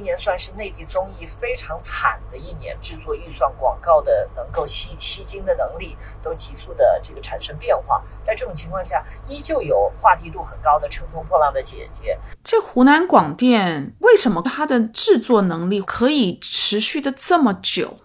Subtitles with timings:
[0.00, 8.02] 今年算是内地综艺非常惨的一年，制作预算、广告的能够吸吸金的能力都急速的这个产生变化。
[8.22, 12.18] 在这种情况下，依旧有话题度很高的《乘风破浪的姐姐》。
[12.42, 17.98] 这湖南广电为什么它的制作能力可以持续的这么久？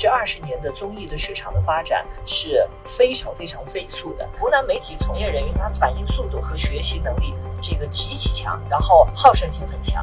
[0.00, 4.26] 这二十年的综艺的市场的发展是非常非常飞速的。
[4.38, 10.02] 湖南媒体从业人员他反应速度和学习能力这个极其强，然后好胜心很强。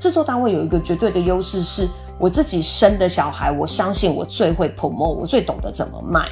[0.00, 1.88] 制作单位有一个绝对的优势，是
[2.18, 6.28] 我自己生的小孩，我相信我最会 promote，我最懂得怎么卖。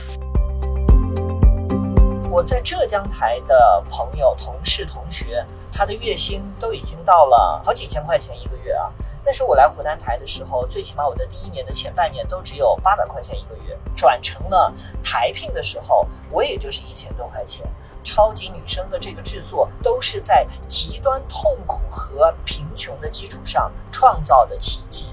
[2.33, 8.91] 我在浙江台的朋友、同事、同学，他的月薪都已经到了好几千块钱一个月啊。
[9.25, 17.67] 但是我来湖南台的时候，最起码我的第一年的前半年都只有八百块钱一个月，转成了台聘的时候，我也就是一千多块钱。
[18.03, 25.07] 超级女声的这个制作，都是在极端痛苦和贫穷的基础上创造的奇迹。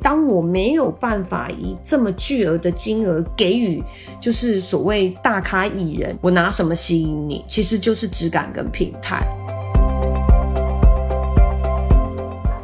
[0.00, 3.82] 当我没有办法以这么巨额的金额给予，
[4.20, 7.44] 就是所谓大咖艺人，我拿什么吸引你？
[7.48, 9.26] 其实就是质感跟平台。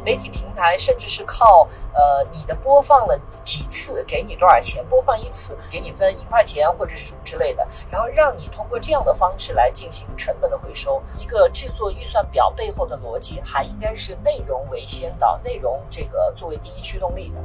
[0.03, 11.01] 媒体平台甚至是靠呃你的播放了几次给你多少钱，播放一次给你分一块钱或者是什么之类的，然后让你通过这样的方式来进行成本的回收。
[11.19, 17.41] 一个制作预算表背后的逻辑还应该是内容为先导，内容这个作为第一驱动力的。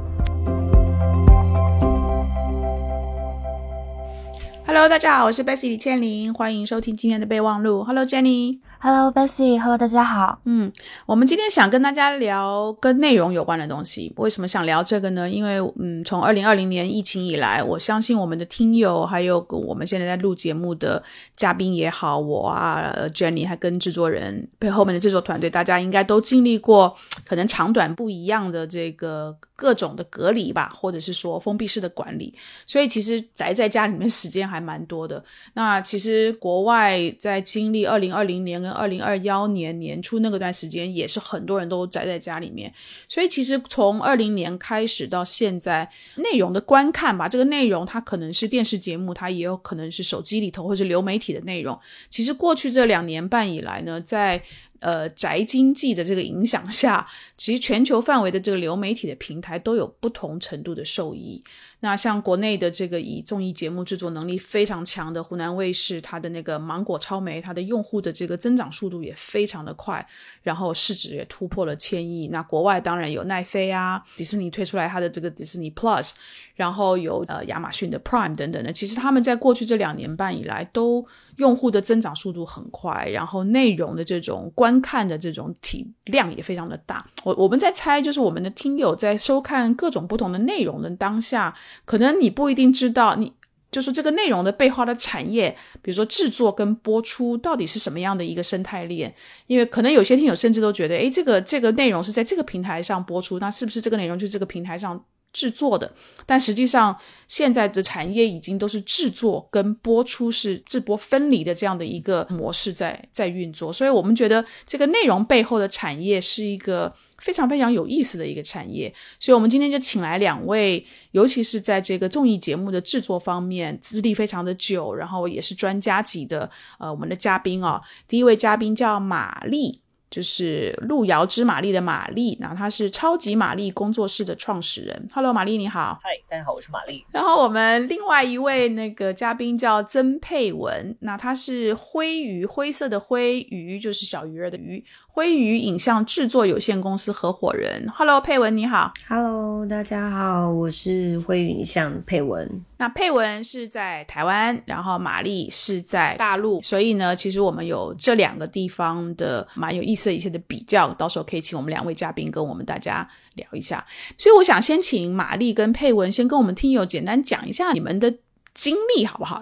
[4.65, 7.83] Hello，大家好，我是 Bessy 李倩玲，欢迎收听今天的备忘录。
[7.83, 8.59] Hello Jenny。
[8.79, 10.39] Hello Bessy，Hello 大家好。
[10.45, 10.71] 嗯，
[11.07, 14.13] 我们今天想跟大家聊跟内容有关的东西。
[14.17, 15.27] 为什么想聊这个呢？
[15.27, 21.01] 因为嗯，从二零二零年疫情以来，我相信我们的听友还有我们现在在录节目的
[21.35, 32.31] 嘉宾也好，我啊 Jenny 还跟制作人背后面的制作团队，大家应该都经历过可能长短不一样的这个各种的隔离吧，或者是说封闭式的管理。
[32.67, 35.23] 所以其实宅在家里面时间还蛮多的。
[35.55, 38.66] 那其实国外在经历二零二零年。
[38.71, 42.73] 二零二幺年年初那个段时间，也是很多人都宅在家里面，
[43.07, 51.77] 所以其实从二零年开始到现在，内容的观看吧，这个内容它可能是电视节目，它也有可能是手机里头或者流媒体的内容。
[52.09, 54.41] 其实过去这两年半以来呢，在
[54.79, 57.05] 呃宅经济的这个影响下，
[57.35, 61.43] 其实全球范围的这个流媒体的平台都有不同程度的受益。
[61.79, 70.03] 那像国内的这个以综艺节目制作能力非常强的湖南卫视，它的那个芒果超媒，它的用户的这个增长速度也非常的快，
[70.41, 72.29] 然后市值也突破了千亿。
[72.29, 76.13] 那国外当然有奈飞啊，迪士尼推出来它的这个迪士尼 Plus，
[76.55, 78.73] 然后有呃亚马逊的 Prime 等等的。
[78.73, 81.05] 其实他们在过去这两年半以来，都
[81.35, 87.01] 用户的增长速度很快，然后内容的这种关观看的这种体量也非常的大。
[87.23, 91.55] 我我们在猜，就是我们的听友在收看各种不同的内容的当下。
[91.85, 93.31] 可能你不一定知道，你
[93.71, 99.15] 就是这个内容的背后的产业，比如说制作跟播出到底是什么样的一个生态链？
[99.45, 105.01] 因为可能有些听友甚至都觉得，诶，这个这个内容是在这个平台上播出，那是不是这个内容就是这个平台上
[105.33, 105.91] 制作的？
[106.25, 116.93] 但实际上，现在的产业已经都是制作跟播出是制播分离的这样的一个模式在在运作，所以我们觉得这个内容背后的产业是一个。
[117.19, 129.81] 非常非常有意思的一个产业，所以我们今天就请来两位，尤其是在这个综艺节目的制作方面资历非常的久，然后也是专家级的，呃，我们的嘉宾啊，第一位嘉宾叫玛丽。
[130.09, 135.07] 就是路遥知马力的玛丽，那他是超级玛丽工作室的创始人。
[135.13, 135.99] Hello，玛丽你好。
[136.01, 137.05] 嗨，大家好，我是玛丽。
[137.11, 147.85] 然后我们另外一位那个嘉宾叫曾佩文，那他是灰鱼灰色的灰鱼，就是小鱼儿的鱼，灰鱼影像制作有限公司合伙人。
[147.93, 148.93] Hello，佩文你好。
[149.09, 152.49] Hello，大家好，我是灰鱼影像佩文。
[152.79, 163.85] 那佩文是在台湾，然后玛丽是在大陆，所以呢，其实我们有这两个地方的蛮有意一些的比较，到时候可以请我们两位嘉宾跟我们大家聊一下。
[164.17, 168.13] 所以我想先请玛丽跟佩文先跟我们听友简单讲一下你们的
[168.53, 169.41] 经历，好不好？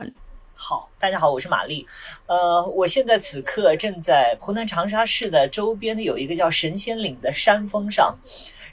[0.54, 1.86] 好，大家好，我是玛丽。
[2.28, 8.18] 呃，我现在此刻正在湖南长沙市的周边的有一个叫神仙岭的山峰上。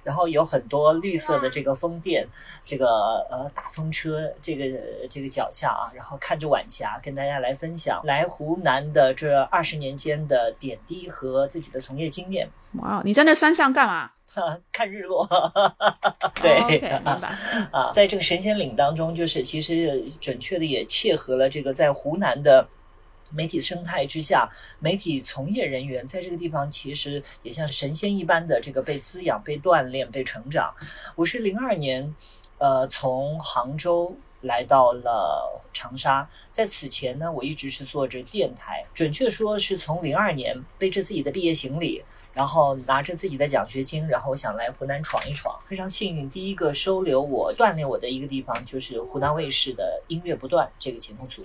[0.02, 2.26] 然后有很多绿色的这个风电，
[2.64, 2.86] 这个
[3.30, 4.64] 呃大风车，这个
[5.08, 12.48] 这个脚下啊，然后看着晚霞，跟大家来分享来湖南的这二十年间的点滴和自己的从业经验。
[12.74, 14.10] 哇，你在那山上干嘛？
[14.72, 15.28] 看日落。
[16.40, 17.34] 对 明白。
[17.70, 22.66] 啊，在这个神仙岭当中，就是其实准确的也切合了这个在湖南的。
[23.34, 24.48] 媒体生态之下，
[24.78, 30.74] 媒体从业人员在这个地方其实也像神仙一般的这个被滋养、被锻炼、被成长。
[31.16, 32.14] 我是零二年，
[32.58, 42.04] 呃，从杭州来到了长沙，在此前呢，我一直是做着电台，准确说是从零二年背着自己的毕业行李。
[42.34, 45.54] 然后拿着自己的奖学金，然后想来湖南闯一闯。
[45.68, 51.44] 非常幸运，第一个收留我、锻炼我的一个地方就是湖南卫视的《音乐不断》这个节目组。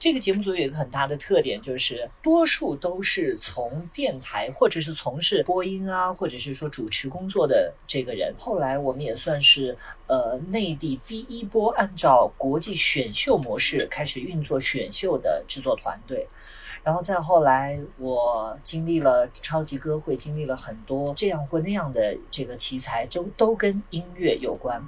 [0.00, 8.34] 这个节目组有一个很大的特点，就是多数都是从电台或者是从事播音啊，或者是说主持工作的这个人。
[8.38, 9.76] 后来我们也算是
[10.06, 16.26] 呃内地第一波按照国际选秀模式开始运作选秀的制作团队。
[16.82, 24.82] 然后再后来，我经历了超级歌会，经历了很多这样或那样的这个题材，都都跟音乐有关。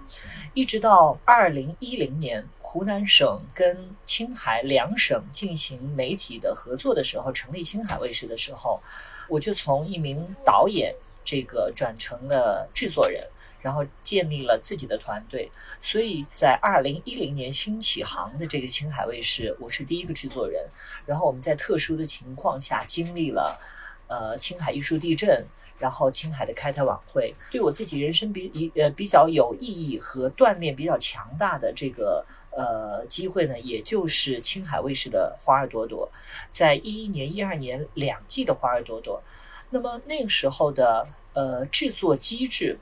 [0.54, 8.80] 一直到二零一零年，湖南省跟青海两省进行媒体的合作的时候，成立青海卫视的时候，
[9.28, 13.26] 我就从一名导演这个转成了制作人。
[13.62, 15.48] 然后建立了自己的团队，
[15.80, 20.68] 所以在二零一零年新起航的这个青海卫视，我是第一个制作人。
[21.06, 23.56] 然后我们在特殊的情况下经历了，
[24.08, 25.46] 呃，青海艺术地震，
[25.78, 36.10] 然后青海的开台晚会，对我自己人生比一呃比较有意义和锻炼比较强大的这个呃机会呢，也就是青海卫视的《花儿朵朵》，
[36.50, 39.22] 在一一年、一二年两季的《花儿朵朵》，
[39.70, 42.76] 那么那个时候的呃制作机制。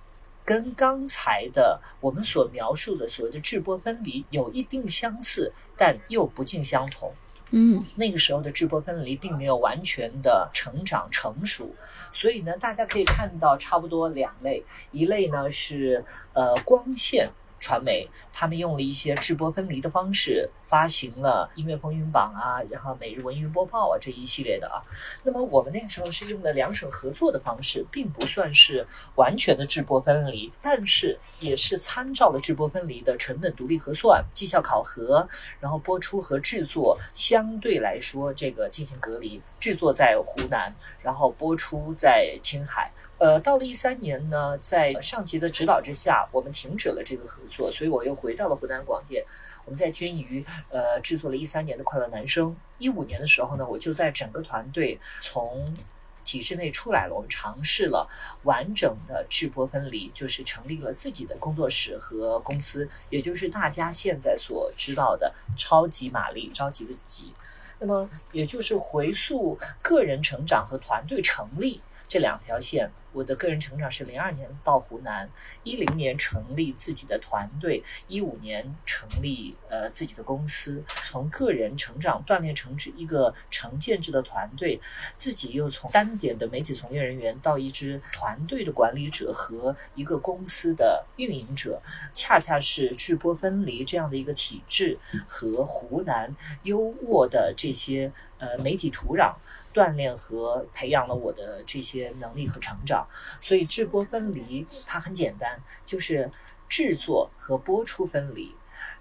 [0.51, 7.15] 跟刚才的我们所描述的所谓的质波分离有一定相似，但又不尽相同。
[7.53, 11.73] 嗯，那个时候的质波分离并没有完全的成长成熟，
[12.11, 20.49] 所以呢，大家可以看到差不多两类，一类呢是呃光线传媒，他们用了一些制播分离的方式。
[20.71, 24.79] 发行了音乐风云榜啊，然后每日文娱播报啊这一系列的啊。
[25.25, 28.87] 那么我们那个时候是用的两省合作的方式，并不算是
[29.17, 35.29] 完全的制播分离，但是也是参照了制播分离的成本独立核算、绩效考核，
[35.59, 40.73] 然后播出和制作相对来说这个进行隔离，制作在湖南，
[41.03, 42.93] 然后播出在青海。
[43.21, 49.23] 呃，到了一三年呢，在上级的指导之下，我们停止了这个合作，所以我又回到了湖南广电。
[49.67, 55.77] 我们在天娱呃制作了一三年的《快乐男声》，一五年的时候呢，我就在整个团队从
[56.25, 57.15] 体制内出来了。
[57.15, 58.09] 我们尝试了
[58.45, 67.35] 完整的制播分离，就是成立了自己的工作室和公司，也就是大家现在所知道的“超级玛丽”着急的“急”。
[67.79, 72.91] 那么，也就是回溯个人成长和团队成立这两条线。
[73.13, 75.29] 我的个人成长是零二年到湖南，
[75.65, 84.81] 一零年成立自己的团队，一五年成立呃自己的公司，从个人成长锻炼成一个成建制的团队，
[85.17, 91.83] 自己又从单点的媒体从业人员到一支团队的管理者和一个公司的运营者，
[92.15, 99.35] 恰恰是制播分离这样的一个体制和湖南优渥的这些呃媒体土壤。
[99.73, 103.09] 锻炼和培养了我的这些能力和成长，
[103.41, 106.31] 所以制播分离它很简单，就是
[106.69, 108.55] 制作和播出分离。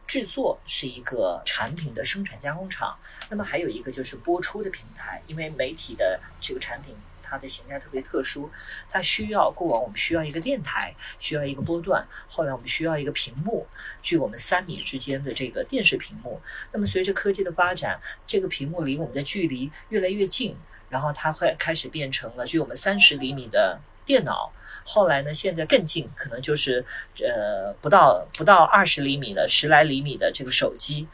[0.08, 2.98] 制作是一个产品的生产加工厂，
[3.30, 6.96] 那么还有一个就是播出的平台，因为媒体的这个产品。
[7.22, 8.50] 它的形态特别特殊，
[8.90, 13.68] 它需要过往我们需要一个电台，需要一个波段，后来我们需要一个屏幕，
[14.02, 16.42] 距我们三米之间的这个电视屏幕。
[16.72, 20.58] 那么随着科技的发展，这个屏幕离我们的距离越来越近，
[20.90, 24.52] 然后它会开始变成了距我们三十厘米的电脑。
[24.84, 26.84] 后来呢，现在更近，可能就是
[27.20, 31.08] 呃不到不到二十厘米的十来厘米的这个手机。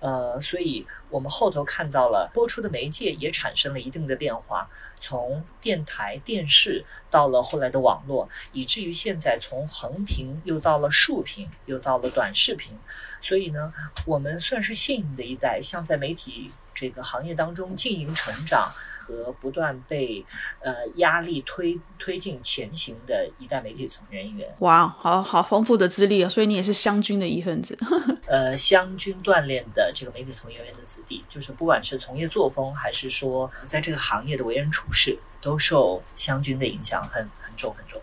[0.00, 4.70] 呃，所以我们后头看到了播出的媒介也产生了一定的变化，
[5.00, 12.78] 从电台、电视到了后来的网络，以至于现在从横屏又到了竖屏，又到了短视频。
[13.20, 13.72] 所以呢，
[14.06, 18.70] 我们算是幸运的一代，像在媒体这个行业当中经营成长。
[19.08, 20.22] 和不断被
[20.60, 26.28] 呃压力推推进前行的一代媒体从业人员，哇，好好丰富的资历啊！
[26.28, 27.76] 所以你也是湘军的一份子。
[28.28, 37.98] 呃，湘军锻炼的这个媒体从业人员的子弟，就是不管是从业作风，还是说在这个行业的为人处事，都受湘军的影响很很重很重。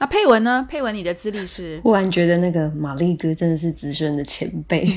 [0.00, 0.64] 那佩文呢？
[0.70, 1.80] 佩文，你的资历是？
[1.82, 4.88] 忽然觉得那个玛丽哥真的是资深的前辈。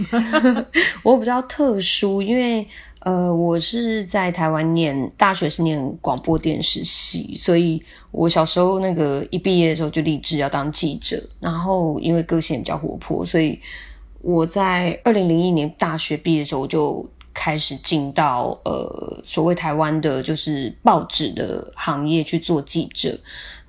[1.03, 2.67] 我比较特殊，因为
[3.01, 7.81] 呃，我是在台湾念大学，是念广播电视系，所以
[8.11, 11.21] 我小时候那个一毕业的时候就立志要当记者。
[11.39, 13.59] 然后因为个性比较活泼，所以
[14.21, 17.07] 我在二零零一年大学毕业的时候我就。
[17.33, 23.17] 开始进到呃所谓台湾的就是报纸的行业去做记者，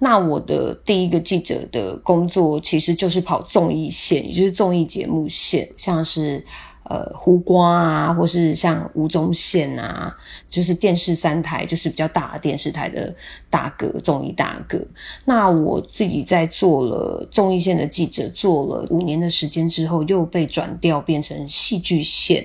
[0.00, 6.44] 那我的第一个记者的工作其实就是跑综艺线，也就是综艺节目线，像是
[6.84, 10.16] 呃胡瓜啊，或是像吴宗宪啊，
[10.48, 13.14] 就是电视三台就是比较大的电视台的
[13.48, 14.80] 大哥综艺大哥。
[15.24, 22.44] 那我自己在做了综艺线的记者，做了五年的时间之后，又被转调变成戏剧线。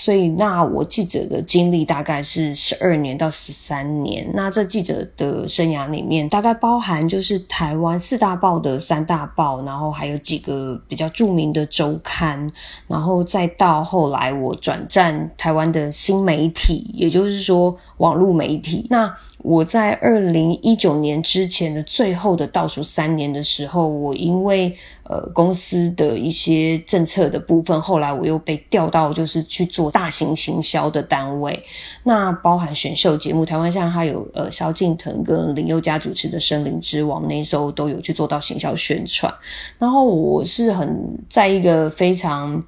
[0.00, 4.30] 所以，那我记者的经历大概是十二年到十三年。
[4.32, 12.48] 那这记者的生涯里面，大概包含就是台湾四大报的三大报，然后还有几个比较著名的周刊，
[12.86, 18.86] 然后再到后来我转战台湾的新媒体，也就是说网络媒体。
[18.88, 31.62] 那我在二零一九年之前的最后的倒数三年的时候，我因为呃公司的一些政策的部分，后来我又被调到就是去做大型行销的单位，
[32.02, 39.32] 那包含选秀节目，台湾像还有呃萧敬腾跟林宥嘉主持的《森林之王》，那时候都有去做到行销宣传。
[39.78, 42.60] 然后我是很在一个非常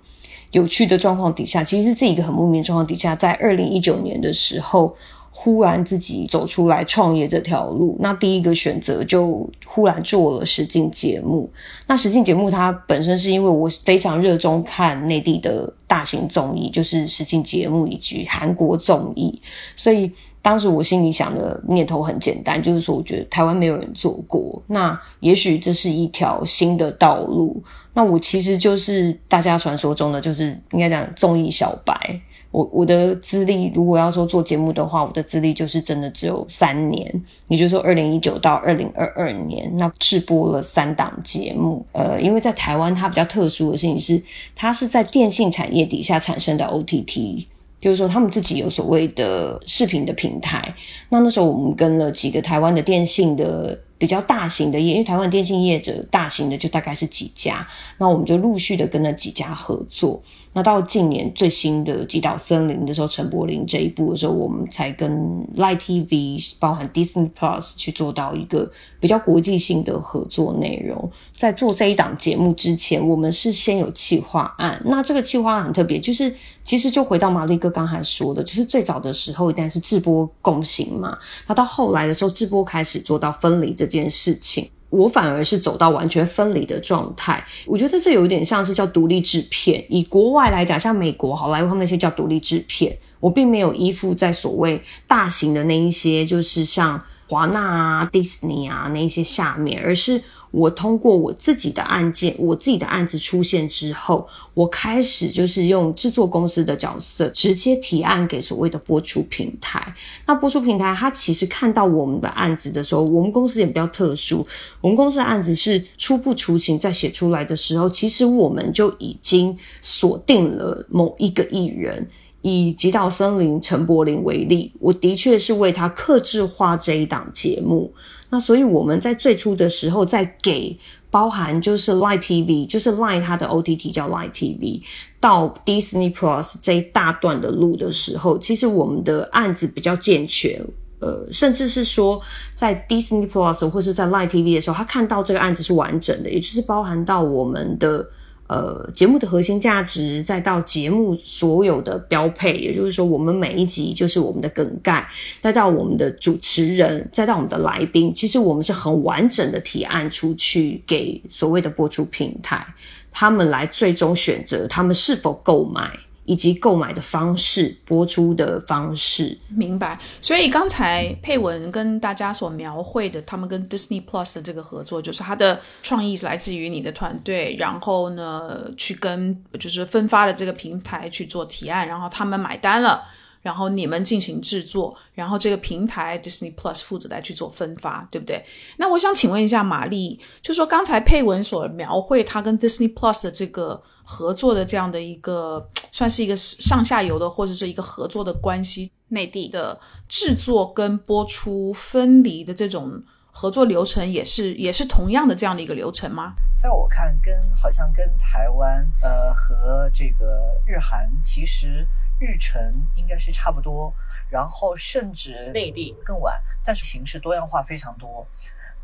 [0.53, 4.95] 有趣的状况底下，其实是自己一个很莫名状况底下，在二零一九年的时候。
[5.43, 11.51] 忽然自己走出来创业这条路，那第一个选择就忽然做了实境节目。
[11.87, 19.41] 那实境节目它本身是因为我非常热衷看内地的大型综艺，就是实境节目以及韩国综艺，
[19.75, 27.63] 所以当时我心里想的念头很简单，就是说我觉得台湾没有人做过，那也许这是一条新的道路。
[27.95, 32.21] 那我其实就是大家传说中的，就是应该讲综艺小白。
[32.51, 41.85] 我我的资历，如果要说做节目的话，我的资历就是真的只有三年，也就是说二零一九到二零二二年，那制播了三档节目。
[41.93, 44.21] 呃，因为在台湾它比较特殊的事情是，
[44.55, 47.47] 它是在电信产业底下产生的 OTT，
[47.81, 50.75] 就是说他们自己有所谓的视频的平台。
[51.09, 53.79] 那那时候我们跟了几个台湾的电信的。
[54.01, 60.23] 比较大型的业，因为台湾电信业者大型的就大概是几家，那我们就陆续的跟那几家合作。
[60.53, 71.09] 那到近年最新的《极岛森林》的时候，陈柏霖这一部的时候，我们才跟 Light TV 包含 Disney Plus 去做到一个比较国际性的合作内容。
[71.37, 74.81] 在做这一档节目之前，我们是先有企划案。
[74.87, 81.17] 那这个企划案很特别，就是其实就回到马力哥刚才说的，就是最早的时候一旦是直播共行嘛，
[81.47, 83.90] 那到后来的时候，直播开始做到分离这。
[83.91, 87.45] 件事情，我反而是走到完全分离的状态。
[87.67, 89.85] 我觉得这有点像是叫独立制片。
[89.89, 100.21] 以国外来讲，像美国好莱坞他们那些叫独立制片，我并没有依附在所谓大型的那一些，就是像华纳啊、迪士尼啊那些下面，而是。
[100.53, 109.95] 我通过我自己的案件，我自己的案子出现之后，我开始就是用制作公司的角色直接提案给所谓的播出平台。
[110.27, 114.45] 那播出平台，它其实看到我们的案子的时候，我们公司也比较特殊。
[114.81, 122.09] 我们公司的案子是初步雏形在写出来的时候，其实我们就已经锁定了某一个艺人。
[122.43, 127.93] 以《极岛森林》陈柏霖为例，我的确是为他克制化这一档节目。
[128.31, 130.79] 那所以我们在最初的时候，在给
[131.11, 134.81] 包含就是 Line TV，就是 Line 它的 OTT 叫 Line TV，
[135.19, 140.65] 到 Disney Plus 这一大段的路的时候，其实我们的案子比较健全，
[141.01, 142.21] 呃，甚至是说
[142.55, 148.09] 在 Disney Plus 或是在 Line TV 的时候，他看到这个案子是完整的，也就是包含到我们的。
[148.51, 155.09] 呃，节目的核心价值，再到节目所有的标配，也就是说，我们每一集就是我们的梗概，
[155.41, 162.67] 再到我们的主持人，再到我们的来宾，其实我们是很完整的提案出去给所谓的播出平台，
[163.13, 165.89] 他们来最终选择他们是否购买。
[166.31, 169.99] 以及购买的方式、播出的方式，明白。
[170.21, 183.03] 所以刚才佩文跟大家所描绘的，他们跟 Disney Plus 的这个合作，就是他的创意来自于你的团队，然后呢，去跟就是分发的这个平台去做提案，然后他们买单了。
[183.43, 188.45] 然后你们进行制作，然后这个平台 Disney Plus 负责来去做分发，对不对？
[188.77, 199.79] 那我想请问一下玛丽，就说刚才佩文所描绘他跟 Disney Plus 的这个合作的这样的一个，算是一个上下游的或者是一个合作的关系，内地的
[200.09, 206.35] 制作跟播出分离的这种合作流程也是也是同样的这样的一个流程吗？
[206.59, 211.87] 在我看，跟好像跟台湾呃和这个日韩其实
[212.21, 213.93] 日程应该是差不多，
[214.29, 218.27] 然后甚至内地更晚，但是形式多样化非常多。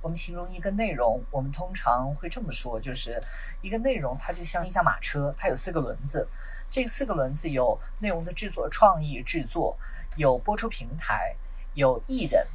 [0.00, 3.22] 我们形容一个内容，我们通常会这么说，就是
[3.60, 6.26] 一个内容它就像一架马车，它有四个轮子，
[6.70, 9.76] 这四个轮子有内容的制作、创意制作，
[10.16, 11.36] 有播出平台，
[11.74, 12.46] 有艺人，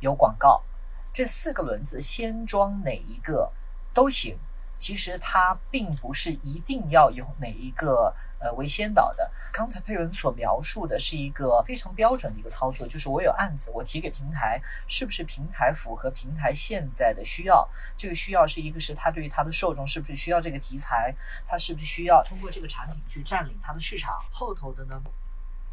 [0.00, 0.62] 有广告。
[1.10, 3.50] 这四个轮子先装哪一个
[3.94, 4.38] 都行，
[4.78, 9.30] 其实它并不是一定要有哪一个呃为先导的。
[9.52, 17.68] 刚才佩文所描述的是一个非常标准的一个操作，就是我有案子，我提给平台，是不是平台符合平台现在的需要？
[17.96, 21.14] 这个需要是一个是他对于他的受众是不是需要这个题材，
[21.46, 24.14] 他是不是需要通过这个产品去占领他的市场？
[24.30, 25.02] 后头的呢，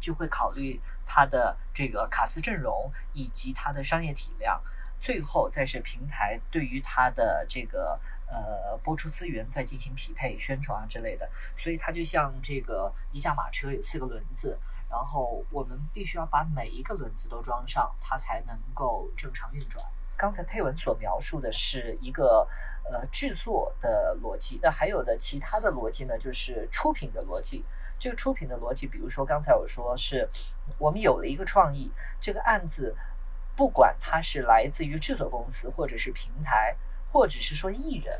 [0.00, 4.60] 就会考虑他的这个卡司阵容以及他的商业体量。
[4.98, 14.58] 最后再是平台对于它的这个呃播出资源再进行匹配、宣传啊之类的，所以它就像这个一架马车有四个轮子，
[14.90, 19.84] 然后我们必须要把每一个轮子都装上，它才能够正常运转。
[20.16, 22.46] 刚才配文所描述的是一个
[22.90, 27.64] 呃制作的逻辑，那还有的其他的逻辑呢，就是出品的逻辑。
[27.98, 30.28] 这个出品的逻辑，比如说刚才我说是
[30.78, 31.90] 我们有了一个创意，
[32.20, 32.94] 这个案子。
[33.56, 36.76] 不管它是来自于制作公司，或者是平台，
[37.16, 38.14] 或者是说艺人，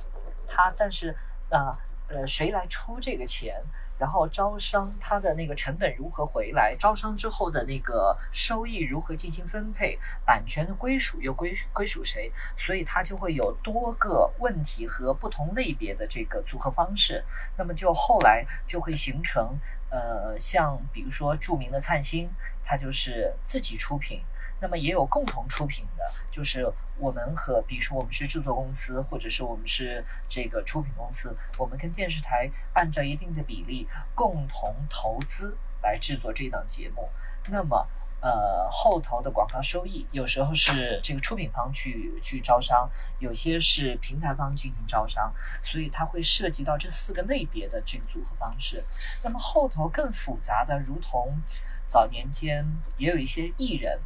[0.49, 1.15] 他但是
[1.51, 1.77] 呃
[2.09, 3.63] 呃谁来出这个钱，
[3.99, 17.23] 然后招商他的那个成本如何回来，招商之后的那个收益如何进行分配，版权的归属又归归属谁，所以它就会有多个问题和不同类别的这个组合方式，
[17.59, 19.59] 那么就后来就会形成
[19.91, 22.31] 呃像比如说著名的灿星，
[22.65, 24.23] 他就是自己出品。
[24.61, 26.67] 那么也有共同出品的，就是
[26.99, 37.09] 我们和，比如说我们是制作公司，或者是我们是这个出品公司，我们跟电视台按照一定的比例共同投资来制作这档节目。
[37.49, 37.87] 那么，
[38.21, 45.33] 呃，后头的广告收益有时候是这个出品方去去招商，有些是平台方进行招商，
[45.63, 48.83] 所以它会涉及到这四个类别的这个组合方式。
[49.23, 51.41] 那么后头更复杂的，如同
[51.87, 52.65] 早年间
[52.97, 54.01] 也有一些艺人。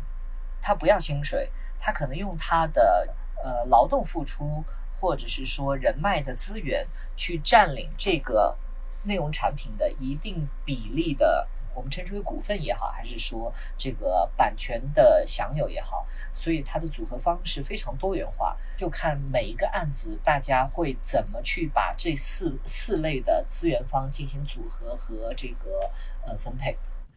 [0.61, 3.09] 他不要薪水，他可能用他的
[3.43, 4.63] 呃劳动付出，
[5.01, 8.57] 或者是说人脉的资源去占领这个
[9.05, 25.91] 内容产品的一定比例的，我们称之为股份也好，还是说这个版权的享有也好，所以它的组合方式非常多元化，就看每一个案子大家会怎么去把这四四类的资源方进行组合和这个
[26.27, 26.77] 呃分配。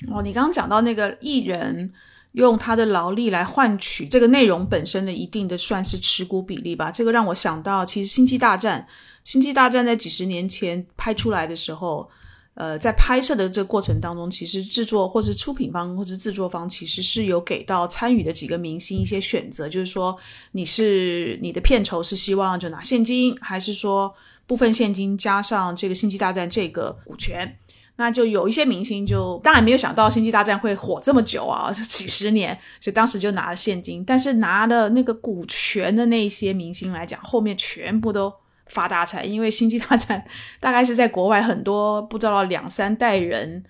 [0.10, 1.94] 哦，你刚刚讲到那个艺人。
[2.34, 8.82] 用他的劳力来换取这个内容本身的一定的算是持股比例吧，这个让我想到，其实《星际大战》
[9.24, 12.10] 《星际大战》在几十年前拍出来的时候，
[12.56, 20.18] 呃，在拍摄的这个过程当中，其实制作或是出品方或者制作方其实是有给到参与的几个明星一些选择，就是说
[20.54, 24.12] 你是你的片酬是希望就拿现金，还是说
[24.48, 27.56] 部分现金加上这个《星际大战》这个股权。
[27.96, 32.52] 那就有一些明星就当然没有想到《星际大战》会火这么久啊，几十年，
[32.82, 34.04] 所以当时就拿了现金。
[34.04, 38.34] 但是拿的那个股权的那些明星来讲，后面全部都
[38.66, 40.20] 发大财，因为《星际大战》
[40.60, 43.64] 大概是在国外很多不知道两三代人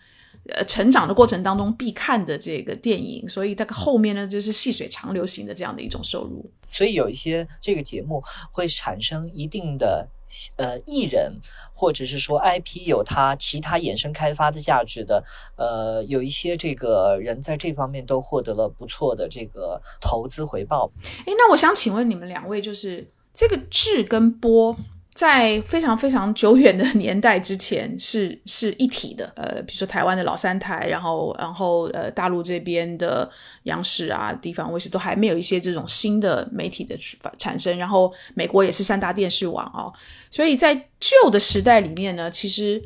[0.47, 6.49] 呃成长的过程当中必看的这个电影，所以这个后面呢就是细水长流型的这样的一种收入。
[6.69, 10.07] 所以有一些这个节目会产生一定的。
[10.55, 11.39] 呃，艺人
[11.73, 15.23] 或者是说 IP 有它其他衍生开发的价值的，
[15.55, 20.91] 呃，有一些这个人在这方面都获得了不错的这个投资回报。
[21.25, 24.75] 哎，那我想请问你们两位，就是这个质跟波。
[25.13, 29.31] 在非常非常久远的年代之前，是 是一体的。
[29.35, 33.29] 呃，比如说台湾的老三台，然后然后呃大陆这边的
[33.63, 36.97] 央视啊、地方卫视都还没有一些这种新的媒体的
[37.37, 37.77] 产生。
[37.77, 39.93] 然后美国也是三大电视网哦，
[40.31, 42.81] 所以在旧的时代里面呢，其实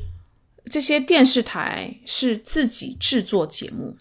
[0.69, 3.95] 这些电视台是自己制作节目，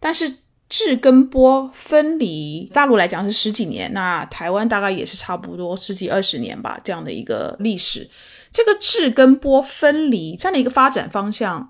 [0.00, 0.38] 但是。
[0.68, 8.08] 质跟波分离，大陆来讲是十几年，那台湾大概也是差不多十几二十年吧，这样的一个历史。
[8.52, 11.68] 这个质跟波分离这样的一个发展方向，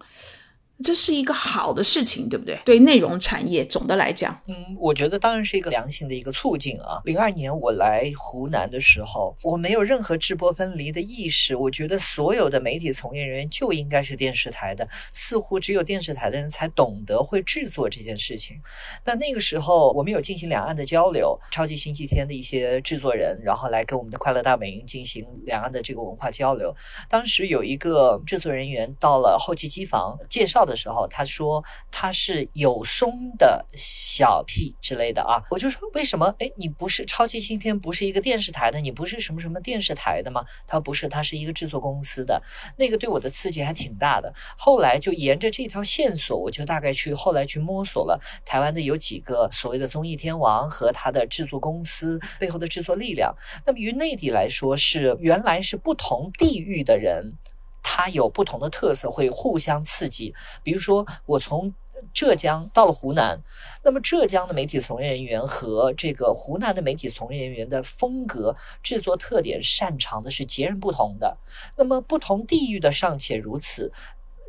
[0.85, 2.61] 这是一个好的事情，对不对？
[2.65, 7.01] 对内容产业总的来讲，嗯，我觉得当然是一个良性的一个促进啊。
[7.07, 18.61] 零二年我来湖南的时候，我没有任何制播分离的意识，我觉得所有的媒体从业人员就应该是电视台的，似乎只有电视台的人才懂得会制作这件事情。
[19.03, 26.75] 那那个时候我们有进行两岸的交流，超级星期天的一些制作人，然后来跟我们的快乐大本营进行两岸的这个文化交流。
[27.09, 30.66] 当时有一个制作人员到了后期机房介绍。
[30.67, 36.27] 的时候，他说他是有松的小屁之类的啊，我就说为什么？
[36.39, 40.45] 哎，你不是超级星期天，不是一个电视台的，你不是什么什么电视台的吗？
[40.67, 42.43] 他说不是，他是一个制作公司的。
[42.77, 44.33] 那个对我的刺激还挺大的。
[44.59, 53.35] 后来就沿着这条线索，我就大概去后来去摸索了台湾的有几个所谓的综艺天王和他的制作公司背后的制作力量。
[53.65, 57.35] 那么于内地来说，是原来是不同地域的人。
[57.89, 60.35] 它有不同的特色，会互相刺激。
[60.65, 61.73] 比如说，我从
[62.13, 63.41] 浙江到了湖南，
[63.85, 71.39] 那么浙江的媒体从业人员和这个湖南的媒体从业人员的风格、制作特点、擅长的是截然不同的。
[71.77, 73.93] 那么不同地域的尚且如此，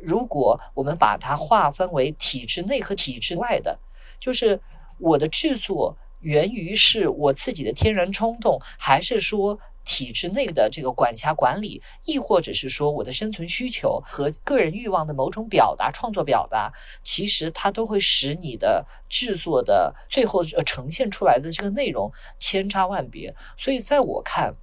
[0.02, 3.78] 如果我们把它划分为体制内和体制外的，
[4.18, 4.60] 就是
[4.98, 9.60] 我的制作源于是我自己的天然冲动，还是说？
[9.88, 16.70] 体制内的这个管辖管理，亦或者是说我的生存需求和个人欲望的某种表达、创作表达，
[17.02, 23.34] 其实它都会使你的制作的最后呃呈现出来的这个内容千差万别。
[23.56, 24.54] 所以在我看，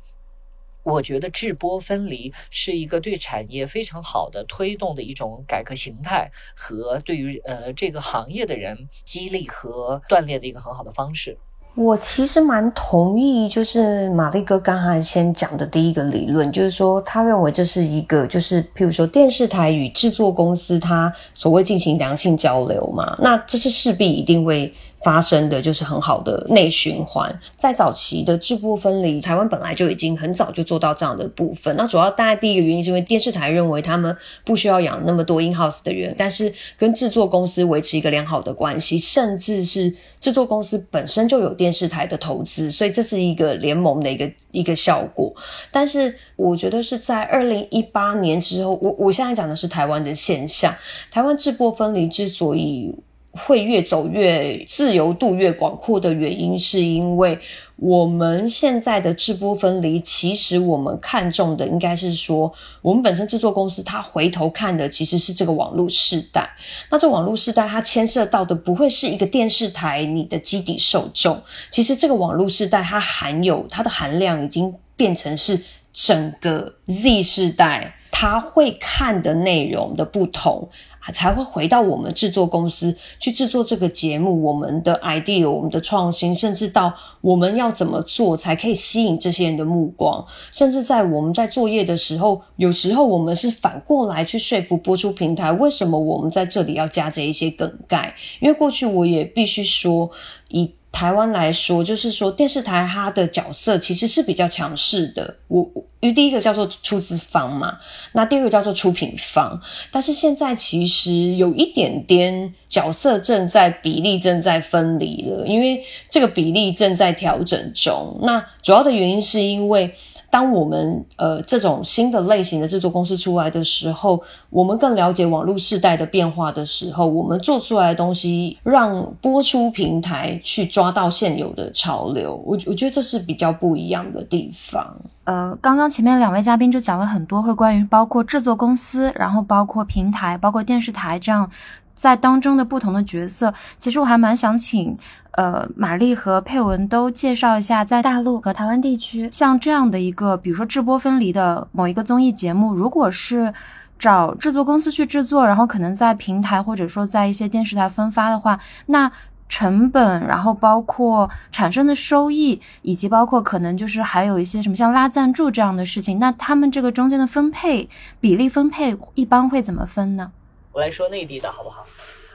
[0.83, 11.35] 我觉得制播分离是一个对产业非常好的推动的一种改革形态，和对于呃这个行业的人激励和锻炼的一个很好的方式。
[11.75, 24.73] 我其实蛮同意，就是玛丽哥刚才先讲的第一个理论，就是说他认为这是一个，就是譬如说电视台与制作公司，他所谓进行良性交流嘛，那这是势必一定会。
[25.03, 31.75] 发生的就是很好的内循环，在早期的制播分离，台湾本来就已经很早就做到这样的部分。
[31.75, 45.31] 那主要大概第一个原因是因为电视台认为他们不需要养那么多 in house 的人，但是跟制作公司维持一个良好的关系，甚至是制作公司本身就有电视台的投资，所以这是一个联盟的一个一个效果。
[45.71, 50.73] 但是我觉得是在二零一八年之后，我我现在讲的是台湾的现象，
[51.11, 52.95] 台湾制播分离之所以。
[53.35, 57.37] 会越走越自由度越广阔的原因，是因为
[57.75, 66.49] 我们现在的制播分离，其实我们看重的应该是说，我们本身制作公司它回头看的其实是这个网络世代。
[66.89, 80.69] 那这网络世代它牵涉到的不会是一个电视台你的基底受众，其实这个网络世代它含有它的含量已经变成是整个 Z 世代他会看的内容的不同。
[81.11, 98.13] 才会回到我们制作公司去制作这个节目，我们的 idea、我们的创新，甚至到我们要怎么做才可以吸引这些人的目光，甚至在我们在作业的时候，有时候我们是反过来去说服播出平台，为什么我们在这里要加这一些梗概？
[98.39, 100.09] 因为过去我也必须说
[100.49, 100.73] 以。
[100.95, 105.35] 台湾来说，就是说电视台它的角色其实是比较强势的。
[105.49, 107.77] 我因为第一个叫做出资方嘛，
[108.13, 109.59] 那第二个叫做出品方。
[109.91, 118.17] 但是现在其实有一点点角色正在比例正在分离了，因为这个比例正在调整中。
[118.21, 119.93] 那主要的原因是因为。
[120.35, 134.85] 当我们呃这种新的类型的制作公司出来的时候，我们更了解网络世代的变化的时候，我们做出来的东西让播出平台去抓到现有的潮流，我我觉得这是比较不一样的地方。
[135.23, 141.49] 呃，刚刚前面两位嘉宾就讲了很多，会关于包括制作公司，然后包括平台，包括电视台这样。
[141.95, 144.95] 在当中的不同的角色，其实我还蛮想请，
[145.31, 153.51] 呃，玛丽和佩文都介绍一下，在大陆和台湾地区，像这样的一个，比如说制播分离的某一个综艺节目，如果是
[153.97, 159.09] 找制作公司去制作，然后可能在平台或者说在一些电视台分发的话，那
[159.47, 167.87] 成本，然后包括产生的收益，以及包括可能就是还有一些什么像拉赞助这样的事情，那他们这个中间的分配
[168.19, 170.31] 比例分配一般会怎么分呢？
[170.75, 171.87] 我来说内地的好不好？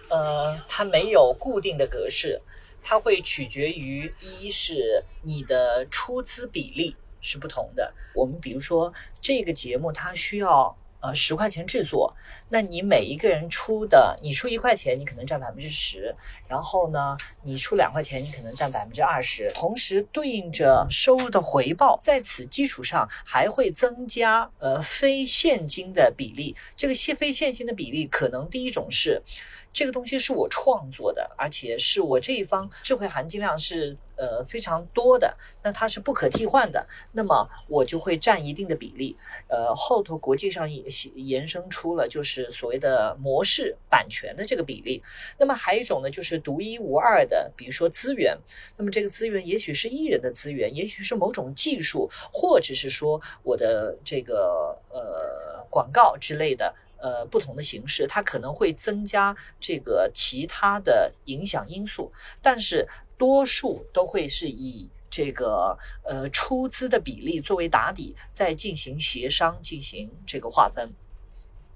[0.08, 2.40] 呃，它没有固定的格式，
[2.82, 7.92] 它会取决于一是你的出资比例是不同的。
[8.14, 12.14] 我们比如说这个节目，它需要呃十块钱制作，
[12.48, 16.14] 那你每一个人出的，你出一块钱，你可能占百分之十，
[16.48, 26.54] 然后呢，你出两块钱，你可能占百分之二十，同时对应着收入的回报，在此基础上还会增加呃非现金的比例。
[26.76, 29.22] 这个现非现金的比例，可能第一种是。
[29.72, 39.16] 这个东西是我创作的，而且是我这一方智慧含金量是呃非常多的，那它是不可替换的，那么我就会占一定的比例。
[39.48, 45.02] 呃，后头国际上也延伸出了就是所谓的模式版权的这个比例。
[45.38, 48.38] 那么还有一种呢，就是独一无二的，比如说资源。
[48.76, 56.74] 那么这个资源也许是艺人的资源，也许是某种技术，或者是说我的这个呃广告之类的。
[57.02, 62.86] 呃，不同的形式，它可能会增加这个其他的影响因素，但是
[63.20, 70.90] 多数都会是以这个呃出资的比例作为打底，再进行协商，进行这个划分。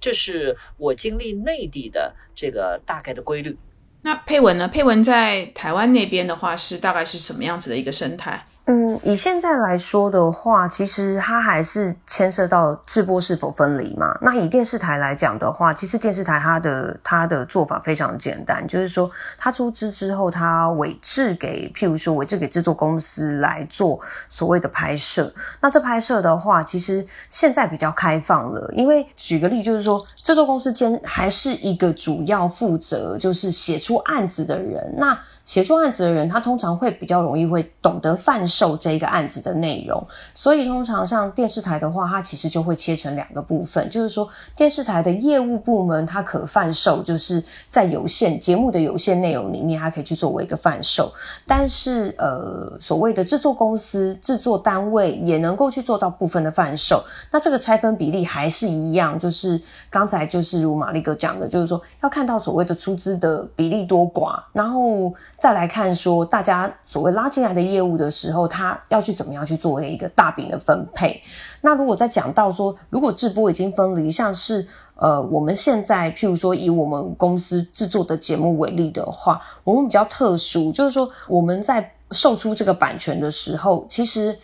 [0.01, 3.59] 这是我经历内地的这个大概的规律。
[4.01, 4.67] 那配文呢？
[4.69, 8.47] 配文在台湾那边的话，是大概是什么样子的一个生态？
[8.67, 14.17] 嗯，以现在来说的话，其实它还是牵涉到制播是否分离嘛。
[14.23, 24.01] 那以电视台来讲的话，其实电视台它的它的做法非常简单，就是说它出资之后，它委制给，譬如说委制给制作公司来做
[24.31, 25.31] 所谓的拍摄。
[25.61, 34.95] 那这拍摄的话，其实现在比较开放了，因为举个例，就是说制作公司间还是一个主要负责就是写出案子的人。
[34.97, 40.03] 那写出案子的人，他通常会比较容易会懂得贩售这一个案子的内容，
[40.35, 44.27] 所以通常像电视台的话，它其实就会切成两个部分，就是说
[44.57, 51.13] 电视台的业务部门，它可贩售，就是在有限节目的有限内容里面，它可以去作为一个贩售，
[51.47, 65.13] 但是呃，所谓的制作公司、制作单位也能够去做到部分的贩售，那这个拆分比例还是一样，就是刚才就是如玛丽哥讲的，就是说要看到所谓的出资的比例多寡，然后。
[65.45, 71.23] 再来看说，大家所谓拉进来的业务的时候，他要去怎么样去做一个大饼的分配？
[71.61, 84.39] 那如果在讲到说，如果直播已经分离，像是呃，我们现在譬如说以我们公司制作的节目为例的话，我们比较特殊，就是说我们在售出这个版权的时候，其实。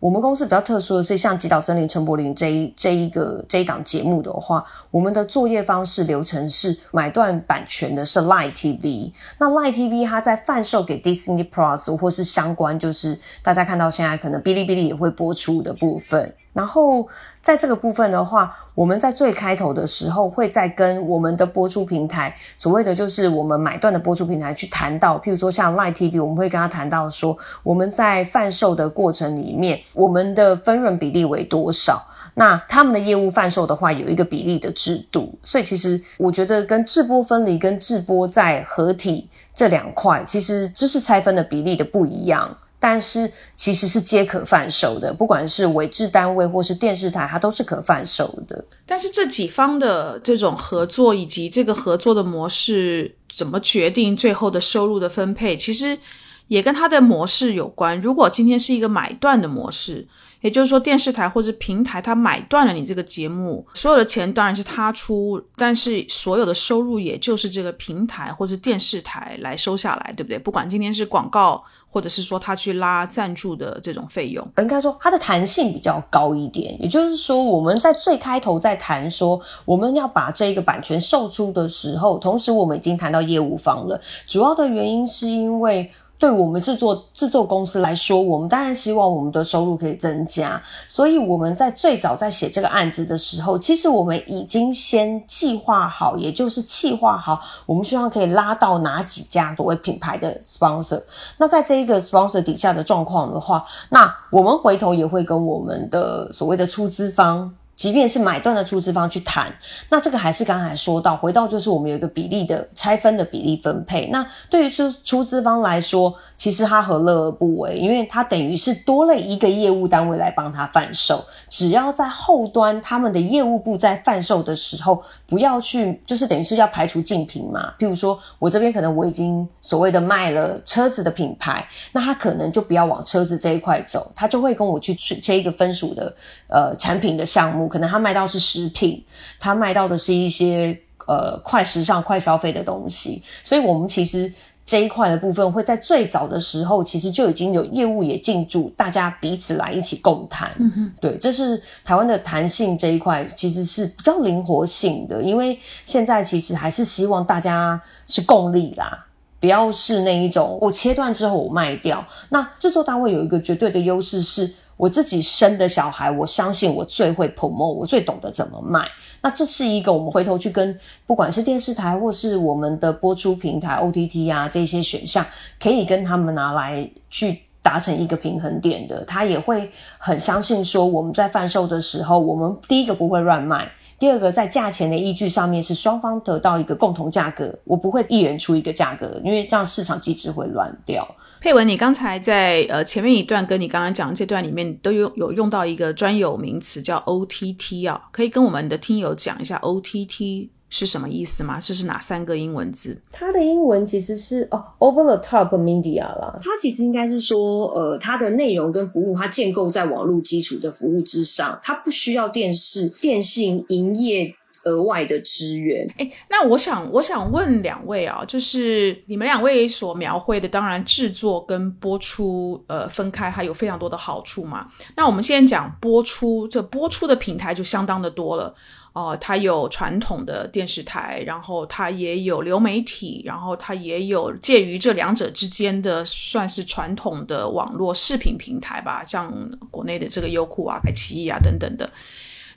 [0.00, 16.32] 我们公司比较特殊的是，像《极岛森林》陈柏霖这一这一个这一档节目的话，我们的作业方式流程是买断版权的是 Line TV，那 Line TV 它在贩售给 Disney Plus 或是相关，就是大家看到现在可能哔哩哔哩也会播出的部分。
[16.58, 17.06] 然后
[17.40, 32.02] 在这个部分的话，我们在最开头的时候会在跟我们的播出平台，所谓的就是我们买断的播出平台去谈到，譬如说像 Live TV，我们会跟他谈到说，我们在贩售的过程里面，我们的分润比例为多少？
[32.34, 35.32] 那他们的业务贩售的话，有一个比例的制度。
[35.44, 42.56] 所以其实我觉得跟制播分离跟制播在合体这两块，其实知识拆分的比例的不一样。
[42.80, 48.64] 但是其实是皆可贩售的，不管是委制单位或是电视台，它都是可贩售的。
[48.86, 55.98] 但是这几方的这种合作以及这个合作的模式怎么决定最后的收入的分配，其实
[56.46, 58.00] 也跟它的模式有关。
[58.00, 60.06] 如果今天是一个买断的模式。
[60.40, 70.38] 也就是说，电视台或者平台它买断了你这个节目，所有的钱当然是他出，但是所有的收入也就是这个平台或者电视台来收下来，对不对？
[70.38, 71.60] 不管今天是广告，
[71.90, 76.80] 或者是说他去拉赞助的这种费用，应该说它的弹性比较高一点。
[76.82, 84.00] 也就是说，我们在最开头在谈说我们要把这个版权售出的时候，同时我们已经谈到业务方了。
[84.26, 85.90] 主要的原因是因为。
[86.18, 101.00] 对我们制作制作公司来说，我们当然希望我们的收入可以增加，所以我们在最早在写这个案子的时候，其实我们已经先计划好，也就是计划好，我们希望可以拉到哪几家所谓品牌的 sponsor。
[101.36, 107.54] 那在这一个 sponsor 底下的状况的话，那我们回头也会跟我们的所谓的出资方。
[107.78, 109.54] 即便是买断的出资方去谈，
[109.88, 114.08] 那这个还是刚才说到，回到就是我们有一个比例的拆分的比例分配。
[114.08, 117.76] 那对于出出资方来说，其实他何乐而不为？
[117.76, 127.72] 因为他等于是多了一个业务单位来帮他贩售，只要在后端他们的业务部在贩售的时候，不要去就是等于是要排除竞品嘛。
[127.78, 136.12] 譬如说我这边可能我已经所谓的卖了车子的品牌，那他可能就不要往车子这一块走，他就会跟我去切一个分属的
[136.48, 137.67] 呃产品的项目。
[137.68, 139.04] 可能他卖到是食品，
[139.38, 144.32] 他卖到的是一些呃快时尚、快消费的东西，所以我们其实
[144.64, 150.54] 这一块的部分，会在最早的时候，其实就已经有业务也进驻，大家彼此来一起共谈。
[150.58, 159.06] 嗯哼，对，这是台湾的弹性这一块，其实是比较灵活性的，因为现在其实还是希望大家是共利啦。
[159.40, 162.04] 不要是那一种，我切断之后我卖掉。
[162.30, 168.88] 那制作单位有一个绝对的优势，是我自己生的小孩，我相信我最会 promote，我最懂得怎么卖。
[169.20, 175.26] 那这是一个我们回头去跟不管是电视台或是我们的播出平台 OTT 啊这些选项，
[175.60, 179.04] 可以跟他们拿来去达成一个平衡点的。
[179.04, 183.68] 他也会很相信说，我们在贩售的时候，我们第一个不会乱卖。
[183.98, 191.06] 第二个，在价钱的依据上面是双方得到一个共同价格，我不会一人出一个价格，因为这样市场机制会乱掉。
[191.40, 200.48] 佩文，你刚才在呃前面一段跟你刚刚讲这段里面都有有用到一个专有名词叫 OTT 啊，可以跟我们的听友讲一下 OTT。
[200.70, 201.58] 是什么意思吗？
[201.60, 203.00] 这是哪三个英文字？
[203.10, 206.38] 它的英文其实是哦，over the top media 啦。
[206.42, 214.34] 它其实应该是说，呃，它的内容跟服务，它建构在网络基础的服务之上，它不需要电视、电信营业
[214.68, 215.88] 额外的资源。
[215.96, 224.68] 哎，那我想，我想问两位啊，就是你们两位所描绘的，当然制作跟播出，呃，分开还有非常多的好处嘛。
[224.94, 228.54] 那我们先讲播出，这播出的平台就相当的多了。
[228.94, 239.32] 哦，它有传统的电视台，然后它也有流媒体，然后它也有介于这两者之间的，算是传统的网络视频平台吧，像
[239.70, 241.88] 国内的这个优酷啊、爱奇艺啊等等的。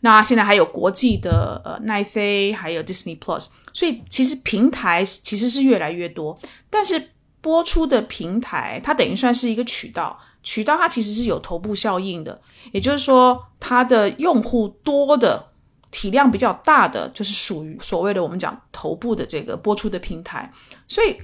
[0.02, 6.38] 那现在还有国际的呃奈飞，还有 Disney Plus，所以其实平台其实是越来越多。
[6.70, 7.02] 但是
[7.40, 12.40] 播出的平台，它等于算是一个渠道，渠道它其实是有头部效应的，
[12.72, 15.48] 也就是说它的用户多的。
[15.94, 20.50] 体量比较大的就是属于所谓的我们讲头部的这个播出的平台，
[20.88, 21.18] 所以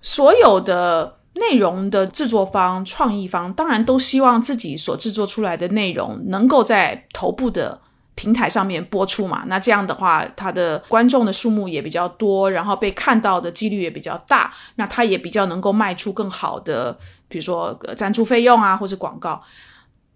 [0.00, 7.80] 所有的内容的制作方、创意方当然都希望自己所制作出来的内容能够在头部的
[8.14, 9.44] 平台上面播出嘛。
[9.46, 16.98] 那这样的话，它的观众的数目也比较多，然后被看到的几率也比较大，那它也比较能够卖出更好的，
[17.28, 19.40] 比如说赞助费用啊，或者广告。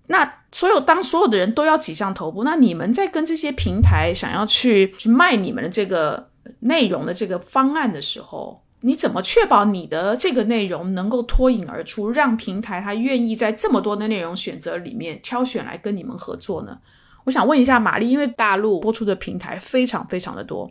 [0.08, 6.28] 那所有当所有的人都要挤向头部，那你们在跟这些平台想要去去卖你们的这个
[6.60, 16.78] 内容的这个方案的时候，你怎么确保你的这个内容能够脱颖而出，让平台他愿意在这么多的内容选择里面挑选来跟你们合作呢？
[17.26, 20.70] 我想问一下玛丽，因为大陆播出的平台非常非常的多。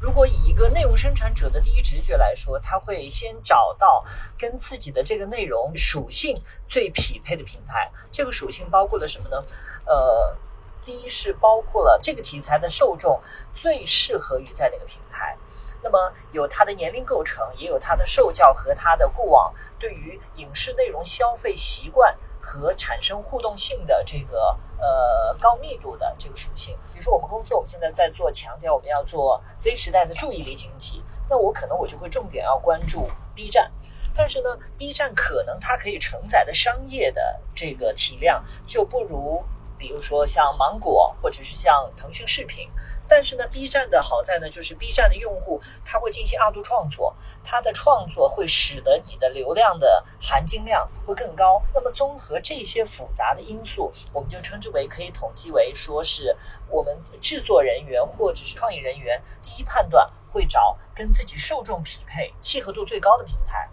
[0.00, 4.00] 如果以一个内容生产者的第一直觉来说，他会先找到
[4.38, 7.90] 跟自己的这个内容属性最匹配的平台。
[8.12, 9.42] 这个属性包括了什么呢？
[9.86, 10.38] 呃，
[10.84, 13.20] 第一是包括了这个题材的受众
[13.52, 15.36] 最适合于在哪个平台。
[15.82, 22.16] 那么有它的年龄构成，也有它的受教和它的过往对于影视内容消费习惯。
[22.40, 33.70] 和产生互动性的这个呃高密度的这个属性，比如说我们公司我们现在在做强调我们要做 Z 时代的注意力经济，那我可能我就会重点要关注 B 站，
[34.14, 39.44] 但是呢，B 站可能它可以承载的商业的这个体量就不如。
[39.80, 42.68] 比如说像芒果，或者是像腾讯视频，
[43.08, 51.62] 但是呢，B 站的好在呢，就是 B 站的用户他会进行二度创作，他的创作会使得你的流量的含金量会更高。
[51.72, 56.36] 那么综合这些复杂的因素，我们就称之为可以统计为说是
[56.68, 63.68] 我们制作人员或者是创意人员第一判断会找跟自己受众匹配、契合度最高的平台。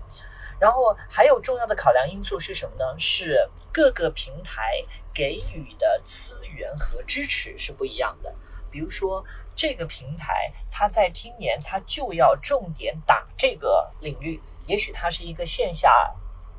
[0.58, 2.98] 然后还有重要的考量因素是什么呢？
[2.98, 4.82] 是各个平台
[5.14, 8.34] 给予的资源和支持是不一样的。
[8.76, 9.24] 比如说，
[9.56, 16.14] 这个平台它在今年它就要重点打这个领域，也许它是一个线下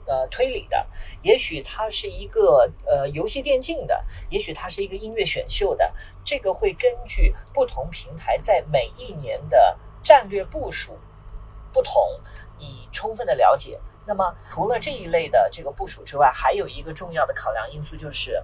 [0.07, 0.87] 呃推理的，
[1.21, 5.93] 也许它是一个呃游戏电竞的，也许它是一个音乐选秀的。
[6.25, 10.99] 这个会根据不同平台在每一年的战略部署
[11.71, 12.19] 不同。
[12.59, 13.79] 以充分的了解。
[14.07, 18.43] 那么，除了这一类的这个部署之外，还有一个重要的考量因素就是，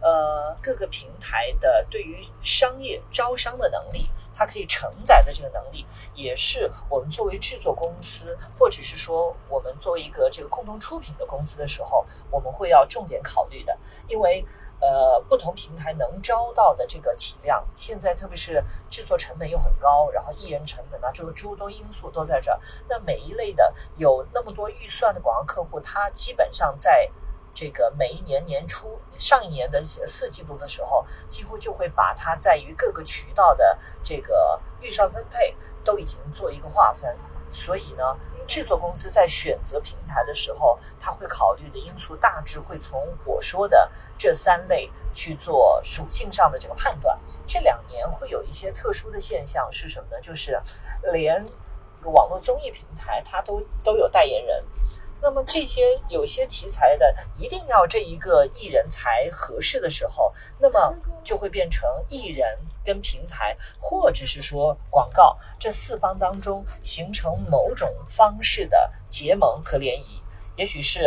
[0.00, 13.76] 呃，各个平台的对于商业招商的能力，它可以承载的这个能力，也是我们作为制作公司，或者是说我们作为一个这个共同出品的公司的时候，我们会要重点考虑的，
[14.08, 14.44] 因为。
[14.82, 22.58] 呃，不同平台能招到的这个体量，现在特别是制作成本又很高，然后艺人成本啊，这个诸多因素都在这儿。
[22.88, 27.06] 那每一类的有那么多预算的广告客户，他基本上在
[27.60, 37.14] 这个每一年年初、上一年的四季度的时候，几乎就会把它在于各个渠道的这个预算分配都已经做一个划分。
[37.50, 47.20] 所以呢，制作公司在选择平台的时候，他会考虑的因素大致会从我说的这三类去做属性上的这个判断。
[47.46, 50.18] 这两年会有一些特殊的现象是什么呢？
[50.22, 50.58] 就是
[51.12, 51.44] 连
[52.04, 54.64] 网络综艺平台它都都有代言人。
[55.22, 70.22] 那么这些有些题材的，一定要这一个艺人才合适的时候，那么就会变成艺人跟平台，或者是说广告这四方当中形成某种方式的结盟和联谊。
[70.56, 71.06] 也许是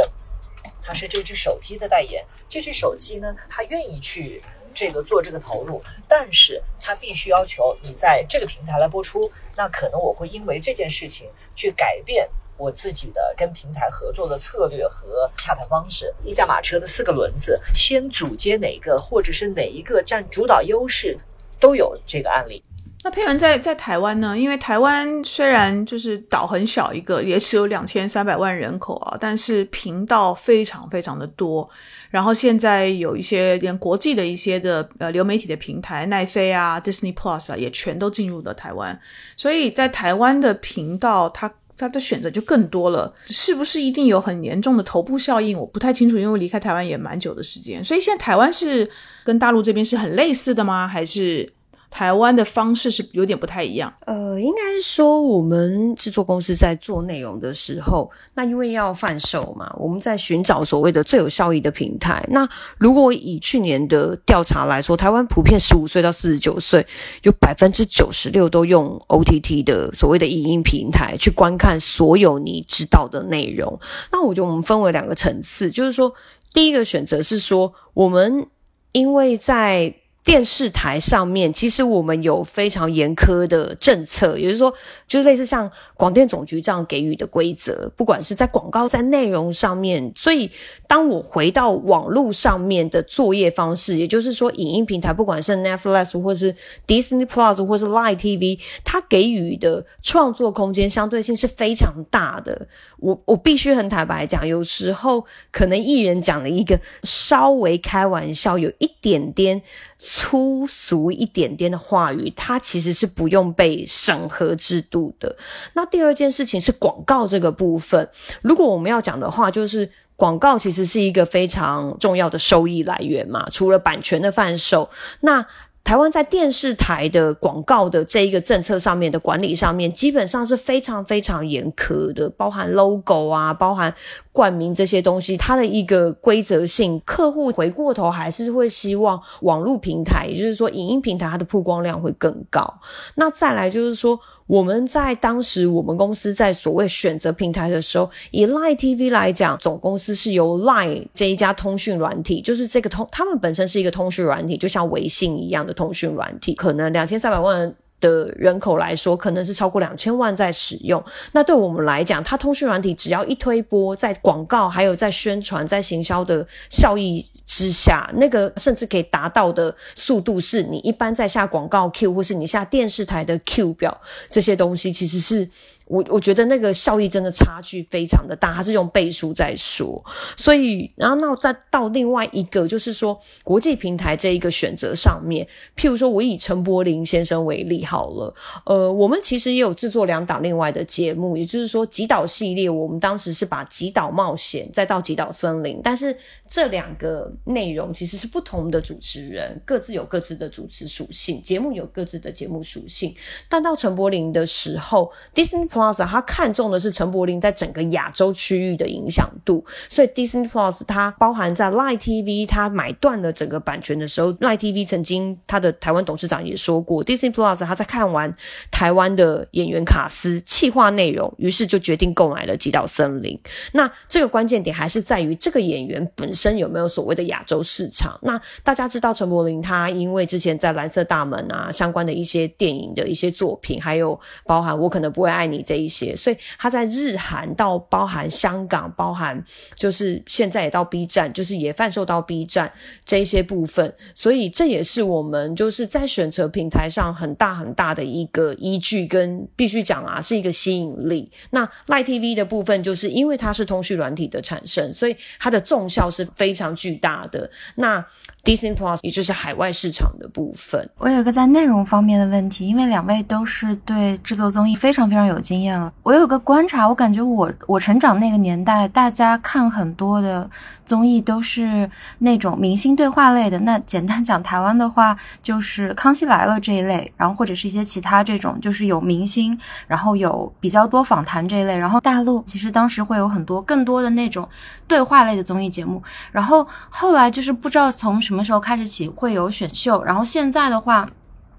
[0.82, 4.42] 他是这只手机的代言，这只手机呢，他愿意去
[4.74, 12.30] 这个做这个投入，但是他必须要求你在这个平台来播出，那可能我会因为这件事情去改变。
[12.58, 21.18] 我自己的跟平台合作的策略和洽谈方式，一架马车的四个轮子，先组接哪个，或者是哪一个占主导优势，
[21.60, 22.64] 都有这个案例。
[23.06, 24.38] 那佩文在在台湾呢？
[24.38, 31.70] 因为台湾虽然就是岛很小一个，也只有两千三百万人口啊，但是频道非常非常的多。
[32.10, 38.98] 然后现在有一些连国际的一些的呃流媒体的平台，奈飞啊、Disney Plus 啊，也全都进入了台湾。
[39.36, 45.58] 所以在台湾的频道，它他的选择就更多了，是不是一定有很严重的头部效应？
[45.58, 48.90] 我不太清楚，因为离开台湾也蛮久的时间，所以现在台湾是
[49.24, 50.88] 跟大陆这边是很类似的吗？
[50.88, 51.52] 还是？
[51.94, 53.94] 台湾的方式是有点不太一样。
[54.08, 62.26] 呃，应该是说我们制作公司在做内容的时候，那因为要贩售嘛，我们在寻找所谓的最有效益的平台。
[62.32, 66.84] 那如果以去年的调查来说，台湾普遍十五岁到四十九岁，
[67.22, 73.80] 有百分之九十六都用 OTT 的所谓的影音平台去观看所有你知道的内容。
[74.12, 76.12] 那我觉得我们分为两个层次，就是说，
[76.54, 78.48] 第一个选择是说，我们
[78.94, 79.94] 因为在
[80.24, 84.74] 电视台上面，其实我们有非常严苛的政策，也就是说，
[85.06, 90.14] 就是类似像广电总局这样给予的规则，不管是在广告在内容上面。
[90.16, 90.50] 所以，
[90.88, 96.56] 当我回到网络上面的作业方式，也就是说，影音平台，不管是 Netflix 或是
[96.88, 102.68] Disney Plus 或是 Line TV，它给予的创作空间相对性是非常大的。
[103.00, 109.62] 我我必须很坦白讲，有时候可能艺人讲了一个稍微开玩笑，有一点点。
[110.06, 115.36] 粗俗一点点的话语，它其实是不用被审核制度的。
[115.74, 118.10] 那第二件事情是广告这个部分，
[118.42, 124.90] 如果我们要讲的话，就是广告其实是一个非常重要的收益来源嘛，除了版权的贩售，
[125.22, 125.46] 那。
[125.84, 133.94] 台湾在电视台的广告的这一个政策上面的管理上面，基本上是非常非常严苛的，包含 logo 啊，包含
[134.32, 142.80] 冠名这些东西，它的一个规则性，客户回过头还是会希望网络平台，也就是说影音平台，它的曝光量会更高。
[143.16, 144.20] 那再来就是说。
[144.54, 157.74] 我们在当时，我们公司在所谓选择平台的时候，以 Line TV 来讲，总公司是由 Line 这一家通讯软体，就是这个通，他们本身是一个通讯软体，就像微信一样的通讯软体，可能两千三百万。
[158.04, 161.02] 的人口来说，可能是超过两千万在使用。
[161.32, 173.98] 那对我们来讲，它通讯软体只要一推播，在广告还有在宣传、在行销的效益之下，那个甚至可以达到的速度，是你一般在下广告 Q 或是你下电视台的 Q 表
[174.30, 175.48] 这些东西，其实是。
[175.86, 180.02] 我我觉得那个效益真的差距非常的大，他是用倍数在说，
[180.38, 188.34] 所以然后那再到另外一个就是说国际平台这一个选择上面，譬如说我以陈柏霖先生为例好了，
[188.66, 196.16] 呃，我们其实也有制作两档另外的节目，也就是说极岛系列，我们当时是把极岛冒险再到极岛森林，但是
[196.48, 203.14] 这两个内容其实是不同的主持人，各自有各自的主持属性，节目有各自的节目属性，
[203.50, 205.73] 但到陈柏霖的时候，Disney。
[205.74, 218.32] Plus，他看中的是陈柏霖在整个亚洲区域的影响度，所以 Disney Plus 它包含在 Line TV，它买断了整个版权的时候，Line TV 曾经他的台湾董事长也说过，Disney Plus 他在看完
[218.70, 223.36] 台湾的演员卡司、企划内容，于是就决定购买了《极岛森林》。
[223.72, 228.20] 那这个关键点还是在于这个演员本身有没有所谓的亚洲市场。
[228.22, 235.63] 那大家知道陈柏霖他因为之前在蓝色大门啊相关的一些电影的一些作品，还有包含我可能不会爱你。
[235.64, 239.44] 这一些，所以他在日韩到包含香港，包含
[239.76, 242.72] 就是现在也到 B 站，就是也贩售到 B 站
[243.06, 251.32] 这一些部分，所以这也是我们就是在选择平台上很大很大的一个依据，跟必须讲啊，是一个吸引力。
[251.52, 257.50] 那 Line TV 的部分，就是因为它是通讯软体的产生，所以它的重效是非常巨大的。
[257.76, 258.06] 那
[258.44, 265.53] Disney Plus 也就是海外市场的部分，我有个在内容方面的问题，因为两位都是对制作综艺非常非常有经。
[265.54, 265.94] 经验了。
[266.02, 270.50] 我有个观察，我感觉我我成长那个年代，大家看很多的
[270.84, 271.88] 综艺都是
[272.18, 273.60] 那种明星对话类的。
[273.60, 281.78] 那简单讲，台湾的话就是《康熙来了》这一类，然后或者是一些其他这种，就是有明星，然后有比较多访谈这一类。
[281.78, 284.50] 然后大陆其实当时会有很多更多的那种
[284.88, 286.02] 对话类的综艺节目。
[286.32, 291.08] 然后后来就是不知道从什么时候开始起会有选秀，然后现在的话。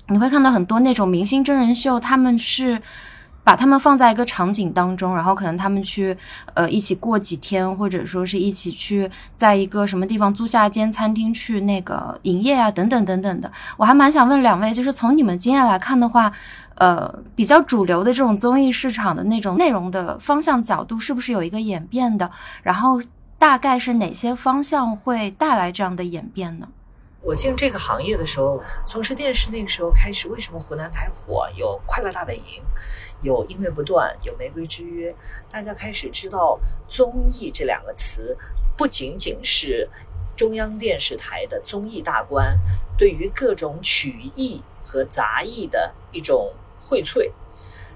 [0.06, 2.78] 你会看到很多那种明星真人秀，他们是
[3.44, 6.16] 把他们放在一个场景当中，然后可能他们去
[6.54, 13.52] 呃一起过几天，或者说是一起去在一个什么地方租下一间餐厅去那个营业啊，等等等等的。
[13.76, 16.32] 我还蛮想问两位，就是从你们经验来看的话，
[16.76, 22.30] 呃，比较主流的这种综艺市场的那种内容的方向角度，是不是有一个演变的？
[22.62, 22.98] 然后
[23.38, 26.66] 大概是哪些方向会带来这样的演变呢？
[27.20, 31.46] 我进这个行业的时候，从事电视那个时候开始，为什么湖南台火？
[31.56, 32.42] 有《快乐大本营》，
[33.24, 35.10] 有《音乐不断》，有《玫瑰之约》，
[35.50, 38.36] 大家开始知道综艺这两个词，
[38.76, 39.88] 不仅仅是
[40.36, 42.60] 中央电视台的综艺大观，
[42.98, 47.32] 对于各种曲艺和杂艺的一种荟萃，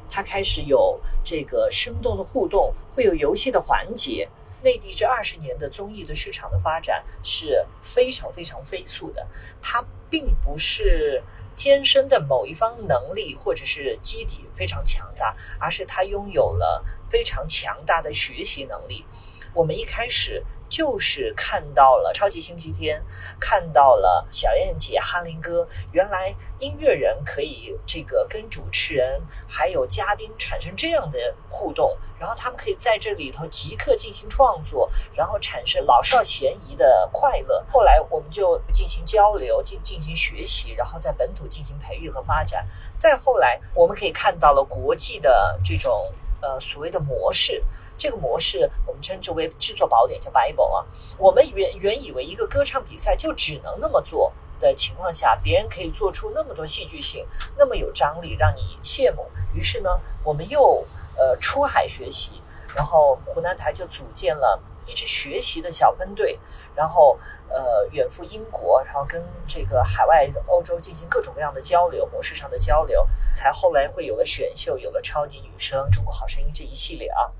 [0.08, 4.28] 它开始有这个生动的互动，会有游戏的环节。
[4.60, 9.24] 内地这二十年的综艺的市场的发展是非常非常飞速的，
[9.62, 11.22] 它并不是
[11.58, 19.04] 天生的某一方能力或者是基底非常强大，而是他拥有了非常强大的学习能力。
[19.52, 20.42] 我们一开始。
[20.68, 23.02] 就是看到了超级星期天，
[23.40, 37.64] 看到了小燕姐、哈林哥，原来音乐人可以这个跟主持人还有嘉宾产生这样的互动，然后他们可以在这里头即刻进行创作，然后产生老少咸宜的快乐。
[37.70, 42.66] 后来我们就进行交流，进进行学习，然后在本土进行培育和发展。
[42.96, 47.64] 再后来，我们可以看到了国际的这种呃所谓的模式。
[47.98, 50.86] 这个模式我们称之为制作宝典，叫 Bible 啊。
[51.18, 57.26] 我们原原以为一个歌唱比赛就只能那么做的情况下，别人可以做出那么多戏剧性，
[57.56, 59.26] 那么有张力，让你羡慕。
[59.52, 60.86] 于是呢，我们又
[61.16, 62.40] 呃出海学习，
[62.74, 66.38] 然后湖南台就组建了一支学习的小分队，
[66.74, 67.18] 然后
[67.48, 77.30] 呃远赴英国，然后跟这个海外欧洲进行各种各样的交流，模式上的交流，才后来会有了选秀，有了超级女声、中国好声音这一系列啊。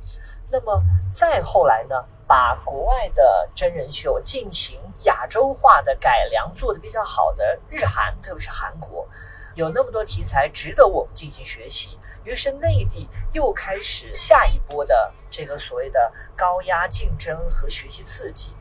[0.50, 0.82] 那么
[1.12, 9.06] 再后来呢，把国外的真人秀进行亚洲化的改良做的比较好的日韩，特别是韩国，
[9.54, 11.98] 有那么多题材值得我们进行学习。
[12.24, 18.52] 于是内地又开始下一波的这个所谓的高压竞争和学习刺激。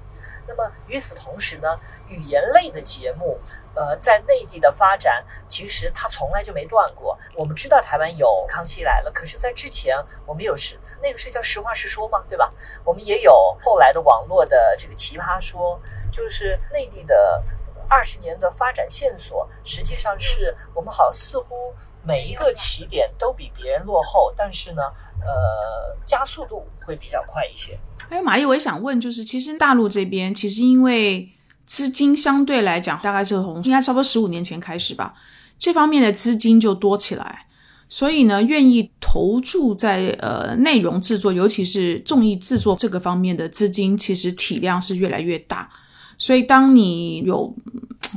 [0.47, 1.77] 那么与此同时呢，
[2.07, 3.37] 语言类的节目，
[3.75, 7.17] 呃，在内地的发展其实它从来就没断过。
[7.35, 12.51] 我们知道台湾有《康熙来了》，可是，在之前我们有实那个是叫《实话实说》嘛，对吧？
[12.83, 15.79] 我们也有后来的网络的这个奇葩说，
[16.11, 17.43] 就是内地的
[17.89, 21.73] 二十年的发展线索，实际上是我们好似乎
[22.03, 24.81] 每一个起点都比别人落后，但是呢，
[25.25, 27.77] 呃，加速度会比较快一些。
[28.09, 31.29] 还有玛丽，我也想问，就是其实大陆这边其实因为
[31.65, 35.13] 资金相对来讲，大概是从应该差不多十五年前开始吧，
[35.59, 37.45] 这方面的资金就多起来，
[37.89, 45.69] 所以呢，愿意投注在呃内容制作，尤其是综艺制作这个方面的资金，其实体量是越来越大。
[46.17, 47.53] 所以当你有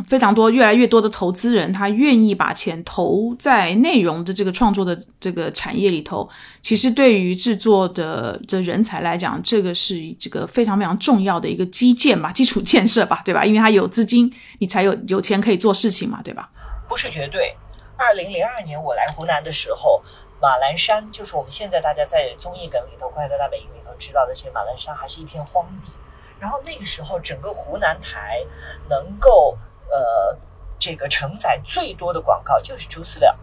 [0.07, 6.28] 非常多、越来越多的投资人，他愿意把钱投在内容的这个创作的这个产业里头。
[6.62, 13.44] 其实对于制作的的人才来讲，这个是这个非常非常重要的一个基建吧，基础建设吧，对吧？
[13.44, 16.48] 因为他有资金，你才有有钱可以做事情嘛，对吧？
[16.88, 17.55] 不是绝对。
[17.96, 20.03] 二零零二年我来湖南的时候，
[20.40, 25.90] 马栏山就是我们现在大家在综艺梗里头、快乐大本营里头知道的这马栏山，还是一片荒地。
[26.41, 28.45] 然后那个时候，整个湖南台
[28.88, 29.57] 能够。
[29.93, 30.38] 呃，
[30.78, 33.36] 这个承载最多的广告就是猪饲料，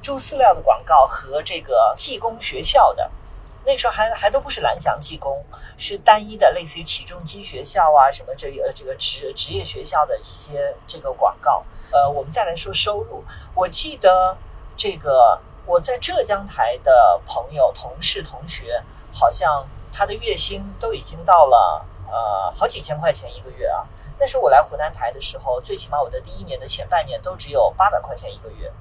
[0.00, 3.10] 猪饲料的广告和这个技工学校的，
[3.66, 5.44] 那时候还还都不是蓝翔技工，
[5.76, 11.62] 是单一的，类似于起重机学校啊什么这个这个职职业学校的一些这个广告。
[11.92, 13.22] 呃，我们再来说收入，
[13.54, 14.34] 我记得
[14.74, 18.82] 这个我在浙江台的朋友、同事、同学，
[19.12, 23.84] 好像他的月薪都已经到了呃好几千块钱一个月啊。
[24.18, 28.72] 但是我来湖南台的时候，最起码我的第一年的前半年都只有八百块钱一个月，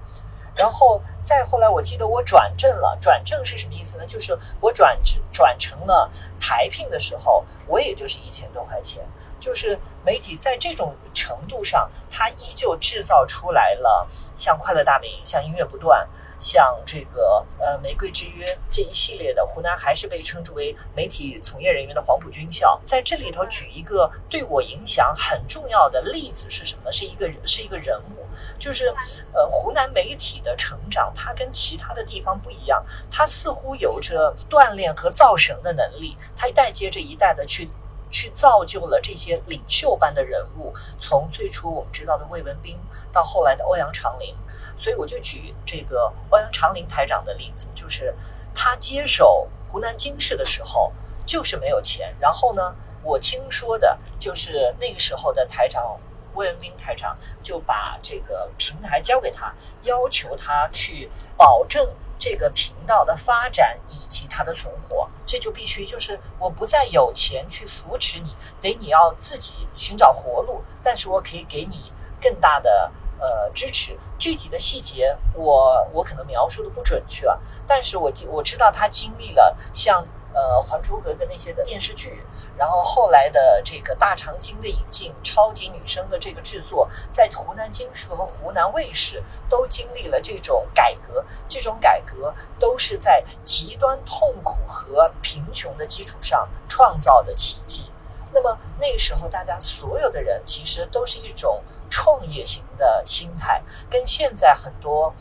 [0.56, 2.96] 然后再后来，我记得我转正了。
[3.02, 4.06] 转正是什么意思呢？
[4.06, 4.96] 就是我转
[5.32, 9.04] 转成了台聘的时候，我也就是一千多块钱。
[9.40, 16.08] 就是媒体在这种程度上，它依旧制造出来了像《快乐大本营》、像《音乐不断》、
[16.42, 22.82] 像这个呃《玫瑰之约》这一系列的，湖南还是被称之为媒体从业人员的黄埔军校。
[22.84, 26.92] 在这里头举一个对我影响很重要的例子是什么？
[26.92, 28.26] 是一个是一个人物，
[28.58, 28.88] 就是
[29.34, 37.70] 呃湖南媒体的成长，它跟其他的地方不一样，它似乎有着锻炼和造神的能力，它一代接着一代的去。
[38.14, 42.78] 去造就了这些领袖般的人物，从最初我们知道的魏文斌，
[43.10, 44.36] 到后来的欧阳长林。
[44.82, 48.12] 所以我就举这个欧阳长林台长的例子，就是
[48.56, 50.92] 他接手湖南经视的时候，
[51.24, 52.16] 就是没有钱。
[52.20, 52.74] 然后呢，
[53.04, 56.00] 我听说的就是那个时候的台长
[56.34, 59.54] 魏文斌台长就把这个平台交给他，
[59.84, 61.88] 要求他去保证。
[62.24, 70.62] 这个频道的发展以及它的存活，这就必须就是我不再有钱去扶持你，得你要自己寻找活路。
[70.84, 72.92] 但是我可以给你更大的
[73.22, 73.98] 呃支持。
[74.18, 77.26] 具体的细节我我可能描述的不准确，
[77.66, 80.06] 但是我我知道他经历了像。
[80.34, 82.24] 呃，《还珠格格》那些的电视剧，
[82.58, 97.92] 然后后来的这个大长今的引进，超级女声的这个制作，在湖南经视和湖南卫视都经历了这种改革，这种改革都是在极端痛苦和贫穷的基础上创造的奇迹。
[98.32, 101.62] 那么那个时候，大家所有的人其实都是一种
[101.92, 105.14] 创业型的心态，跟现在很多。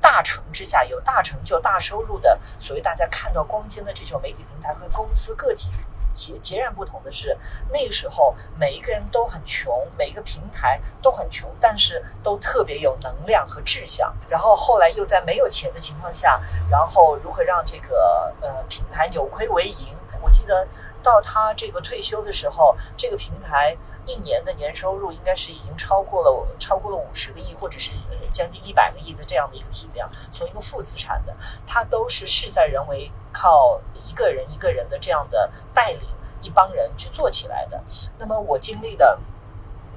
[0.00, 5.70] 大成之下有大成就、大收入的，所谓大家看到光鲜的这种媒体平台和公司个体，
[6.12, 7.34] 截截然不同的是，
[7.70, 14.14] 那个时候每一个人都很穷，每一个平台都很穷，但是都特别有能量和志向。
[14.28, 19.96] 然后后来又在没有钱的情况下，然后如何让这个呃平台扭亏为盈？
[20.20, 20.68] 我记得
[21.02, 23.74] 到他这个退休的时候，这个平台。
[24.06, 27.92] 一年的年收入应该是已经超过了超过了五十个亿，或者是
[28.32, 30.10] 将近一百个亿的这样的一个体量。
[30.30, 31.34] 从一个负资产的，
[31.66, 36.02] 他都是事在人为，靠一个人一个人的这样的带领，
[36.42, 37.82] 一帮人去做起来的。
[38.18, 39.18] 那么我经历的。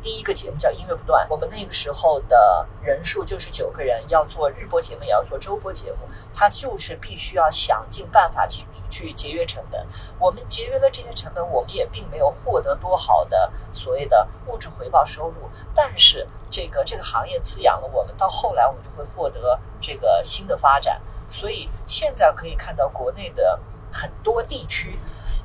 [0.01, 5.97] 第一个节目叫音乐不断，我们那个时候的人数就是九个人，要做日播节目，也要做周播节目，
[6.33, 9.85] 他就是必须要想尽办法去去节约成本。
[10.19, 21.01] 我们节约了这些成本，我们也并没有获得多好的所谓的物质回报收入，但是这个这个行业滋养了我们，到后来我们就会获得这个新的发展。
[21.29, 23.59] 所以现在可以看到国内的
[23.91, 24.97] 很多地区，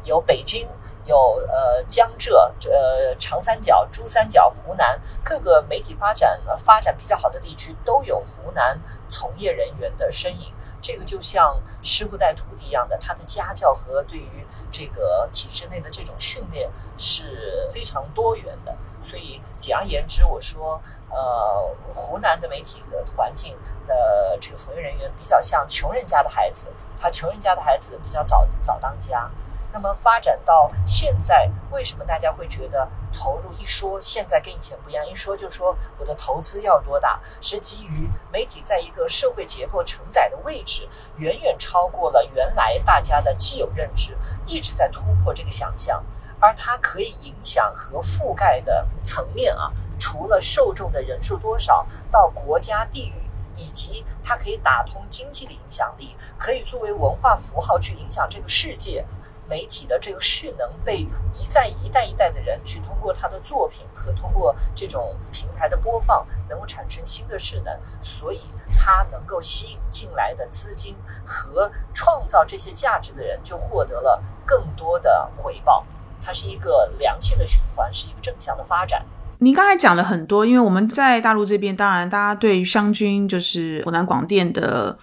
[0.04, 0.68] 有北京。
[1.04, 10.52] 有呃江浙、呃长三角、珠三角、湖南各个媒体发展发展比较好的地区，都有湖南从业人员的身影。
[10.80, 18.76] 这个就像师傅带徒弟一样的，他的家教和对于这个体制内的这种训练是非常多元的。
[19.04, 26.66] 所以简而言之，我说，呃，湖南的媒体的环境的这个从业人员比较像穷人家的孩子，
[26.98, 29.30] 他穷人家的孩子比较早早当家。
[29.72, 35.06] 那么发展到现在，为什么大家会觉得投入一说现在跟以前不一样？
[35.06, 44.16] 一说就说我的投资要多大，是基于媒体在一个社会结构承载的位置，远远超过了原来大家的既有认知，
[44.46, 46.04] 一直在突破这个想象，
[46.38, 53.14] 而它可以影响和覆盖的层面啊，除了受众的人数多少，到国家地域，
[53.56, 59.02] 以及它可以打通经济的影响力，可以作为文化符号去影响这个世界。
[59.48, 60.98] 媒体的这个势能被
[61.34, 68.40] 一再一代一代的人去通过他的作品和通过这种平台的播放，能够产生新的势能，所以
[68.78, 75.84] 他能够吸引进来的资金和创造这些价值的人就获得了更多的回报。
[76.20, 79.04] 它是一个良性的循环，是一个正向的发展。
[79.38, 84.96] 您刚才讲了很多，因为我们在大陆这边，当然大家对于湘军就是湖南广电的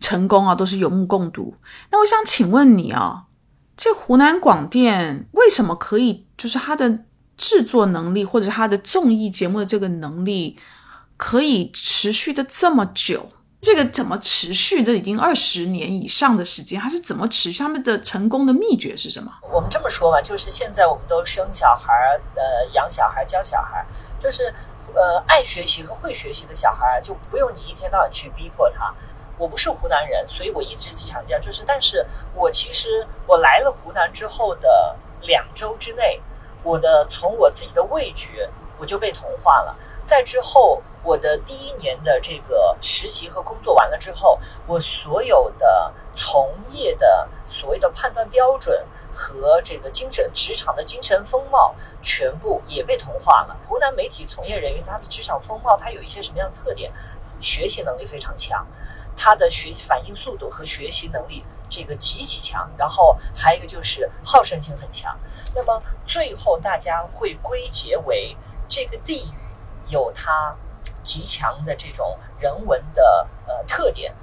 [0.00, 1.54] 成功啊，都是有目共睹。
[1.90, 3.24] 那我想请问你啊。
[3.78, 6.26] 这湖南广电为什么可以？
[6.36, 6.98] 就是它的
[7.36, 10.58] 制作能力，或者它的综艺节目的这个能力，
[11.16, 13.30] 可以持续的这么久？
[13.60, 16.80] 这个怎么持续的已经二十年以上的时间？
[16.80, 17.60] 它是怎么持续？
[17.60, 19.32] 他们的成功的秘诀是什么？
[19.52, 21.92] 我们这么说吧，就是现在我们都生小孩，
[22.34, 23.86] 呃，养小孩，教小孩，
[24.18, 24.52] 就是
[24.92, 28.92] 呃，爱学习和会学习的小孩，就不用你一天到晚去逼迫他。
[29.38, 36.20] 我不是湖南人，所以我一直强调，就是，但是我其实我来了湖南之后的两周之内，
[36.62, 39.76] 我的从我自己的味觉我就被同化了。
[40.04, 48.82] 在之后，我的第一年的这个实习和工作完了之后，我所有的从业的所谓的判断标准
[49.12, 53.56] 和这个精神职场的精神风貌，全部也被同化了。
[53.66, 56.90] 湖南媒体从业人员他的职场风貌，他有一些什么样的特点？
[57.40, 58.66] 学习能力非常强。
[59.18, 65.18] 他的学习反应速度和学习能力这个极其强，然后还有一个就是好胜心很强。
[65.52, 68.36] 那么最后大家会归结为
[68.68, 69.34] 这个地域
[69.88, 70.54] 有它
[71.02, 74.14] 极强的这种人文的呃特点。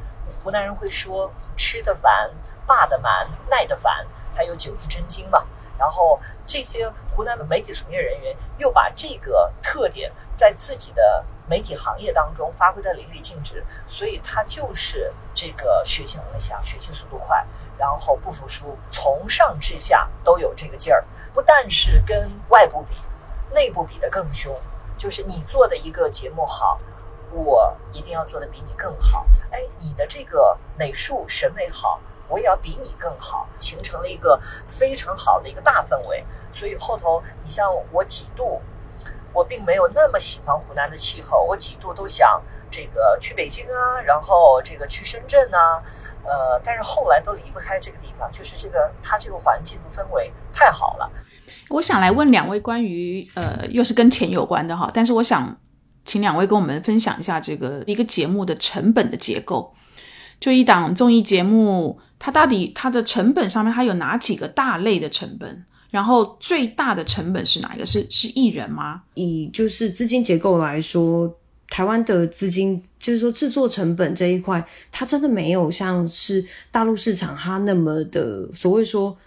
[0.41, 2.31] 湖南人会说吃得完、
[2.65, 5.45] 霸得蛮、耐得烦，还有九字真经嘛。
[5.77, 17.45] 然后这些湖南的媒体从业人员又把这个特点在自己的媒体行业当中发挥的淋漓尽致，所以他就是这个学习能力强、学习速度快，
[17.77, 21.03] 然后不服输，从上至下都有这个劲儿。
[21.33, 22.95] 不但是跟外部比，
[23.53, 24.55] 内部比的更凶，
[24.97, 26.79] 就是你做的一个节目好，
[27.31, 29.27] 我一定要做的比你更好。
[29.51, 31.99] 哎，你的这个美术审美好。
[32.27, 36.23] 我也要比你更好，形成了一个非常好的一个大氛围。
[36.53, 38.61] 所以后头，你像我几度，
[39.33, 45.83] 我并没有那么喜欢湖南的气候，我几度都想这个去北京啊，然后这个去深圳啊，
[46.23, 51.11] 呃，但是后来都离不开这个地方，就是这个它这个环境的氛围太好了。
[51.69, 55.55] 我想来问两位关于呃，又是跟钱有关的哈，但是我想
[56.05, 59.75] 请两位跟我们分享一下这个一个节目的成本的结构，
[60.39, 61.99] 就一档综艺节目。
[62.17, 65.65] 它到底它的成本上面它有哪几个大类的成本？
[65.89, 67.85] 然后最大的成本是哪一个？
[67.85, 69.01] 是是艺人吗？
[69.13, 71.33] 以就是资金结构来说，
[71.69, 79.17] 台湾的资金就是说制作成本这一块，它真的没有像是大陆市场它那么的所谓说。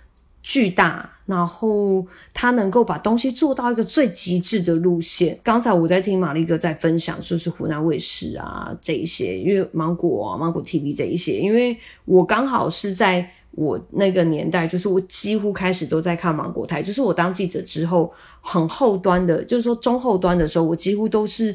[0.49, 5.38] 巨大，然后他能够把东西做到一个最极致的路线。
[5.44, 11.76] 刚才我在听玛丽哥在分享，说是湖南卫视啊这一些，因为芒果啊、芒果 TV 这一些，因为
[12.07, 21.55] 我刚好是在我那个年代，就是我几乎开始都在看芒果台，就是我当记者之后，很后端的，就是说中后端的时候，我几乎都是。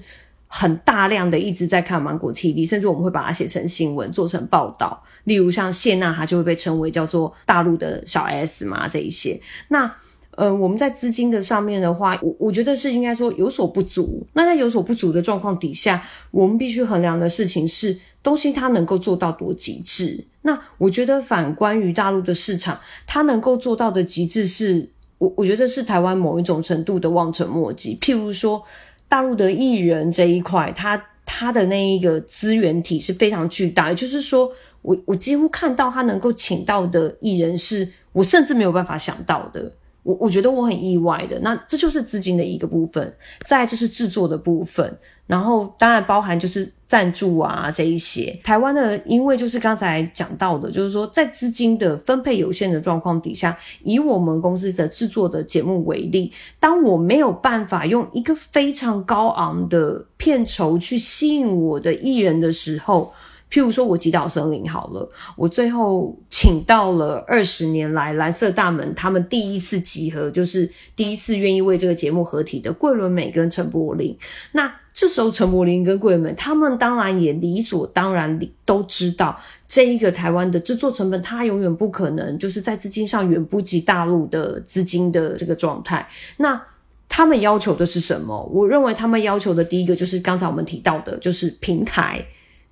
[0.56, 5.04] 很大量的一直在看芒果 TV，甚至我们会把它写成新闻，做成报道。
[5.26, 9.40] 例如像谢娜，她就会被称为叫做大陆的小 S 嘛，这一些。
[9.68, 9.90] 那
[10.32, 14.26] 呃，我们在资金的上面的话，我我觉得是应该说有所不足。
[14.34, 20.26] 那在有所不足的状况底下，我们必须衡量的事情是东西它能够做到多极致。
[20.42, 27.98] 那我觉得反观于大陆的市场，它能够做到的极致，是我我觉得是台湾某一种程度的望尘莫及。
[28.02, 28.64] 譬如说。
[29.10, 34.52] 大陆的艺人这一块，它它的那一个资源体是非常巨大，就是说，
[34.84, 39.72] 我我几乎看到他能够请到的艺人，是我甚至没有办法想到的。
[40.04, 43.16] 我我觉得我很意外的，那这就是资金的一个部分，
[43.46, 48.38] 再就是制作的部分，然后当然包含就是赞助啊这一些。
[48.44, 56.30] 台湾的，因为就是刚才讲到的，就是说在资金的分配有限的状况底下，以我们公司的制作的节目为例，
[56.60, 63.14] 当我没有办法用一个非常高昂的片酬去吸引我的艺人的时候。
[63.54, 74.18] 譬如说，我击倒森林好了，我最后请到了二十年来蓝色大门他们第一次集合，就是第一次愿意为这个节目合体的桂纶镁跟陈柏霖。
[74.54, 86.10] 那这时候，陈柏霖跟桂纶镁他们当然也理所当然都知道，这一个台湾的制作成本，它永远不可能就是在资金上远不及大陆的资金的这个状态。
[86.38, 86.60] 那
[87.08, 88.44] 他们要求的是什么？
[88.52, 92.26] 我认为他们要求的第一个就是刚才我们提到的，就是平台。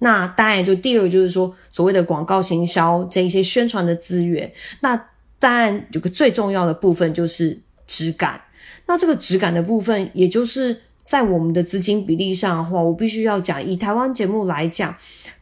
[0.03, 4.51] 那当然，就第二就是说，所谓的广告行销这一些宣传的资源。
[4.79, 4.99] 那
[5.37, 8.41] 当然有个最重要的部分就是质感。
[8.87, 14.95] 那这个质感的部分，也就是在我们的资金比例上的话，我必须要讲，以台湾节目来讲，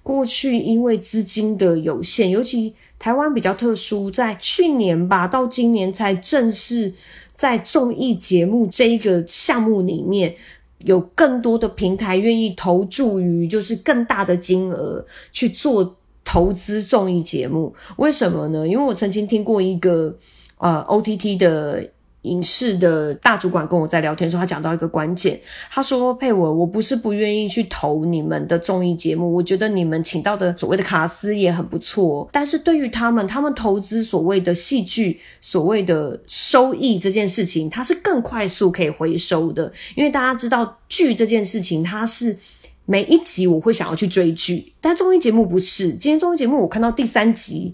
[0.03, 6.93] 过去因为资金的有限，尤其台湾比较特殊，在去年吧到今年才正式
[7.33, 10.35] 在综艺节目这一个项目里面。
[10.79, 18.67] 有更多的平台愿意投注于，就是更大的金额去做投资综艺节目，为什么呢？
[18.67, 20.17] 因为我曾经听过一个
[20.57, 21.89] 呃 OTT 的。
[22.23, 25.39] 影视的大主管跟我在聊天的时候，他讲到一个关键，
[25.71, 42.37] 他说：“佩文，我不是不愿意去投你们的综艺节目，我觉得你们请到的所谓的卡司也很不错，但是对于他们，他们投资所谓的戏剧，所谓的收益这件事情，它是更快速可以回收的，因为大家知道剧这件事情，它是
[42.85, 45.91] 每一集我会想要去追剧，但综艺节目不是。
[45.91, 47.73] 今天综艺节目我看到第三集。”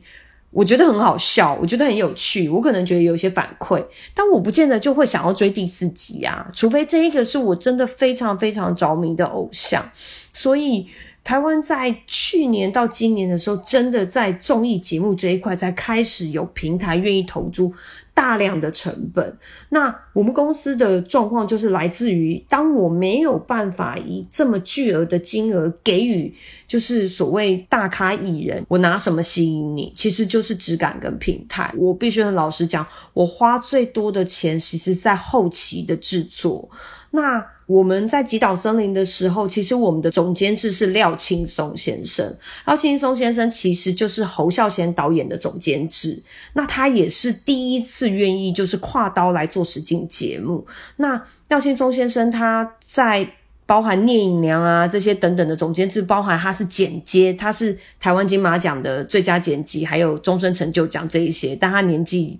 [0.56, 9.84] 我觉得很好笑，我觉得很有趣，我可能觉得有一些反馈，但我不见得就会想要追第四集啊，除非这一个是我真的非常非常着迷的偶像。
[10.32, 10.88] 所以
[11.26, 17.74] 台湾在去年到今年的时候，真的在综艺节目这一块才开始有平台愿意投注
[18.16, 19.38] 大量的成本。
[19.70, 26.34] 那我们公司的状况就是来自于，当我没有办法以这么巨额的金额给予，
[26.66, 29.94] 就是所谓大咖艺人，我拿什么吸引你？
[29.96, 31.72] 其实就是质感跟品台。
[31.78, 36.70] 我必须很老实讲，我花最多的钱，其实在后期的制作。
[37.12, 42.36] 那我们在《极岛森林》的时候，其实我们的总监制是廖青松先生。
[42.66, 46.22] 廖青松先生其实就是侯孝贤导演的总监制，
[46.54, 50.66] 那他也是第一次愿意就是跨刀来做实境节目。
[50.98, 53.28] 那廖青松先生他在
[53.66, 62.40] 包含《聂隐娘》啊这些等等的总监制，包含他是剪接，他是台湾金马奖的最佳剪辑，还有终身成就奖这一些，但他年纪。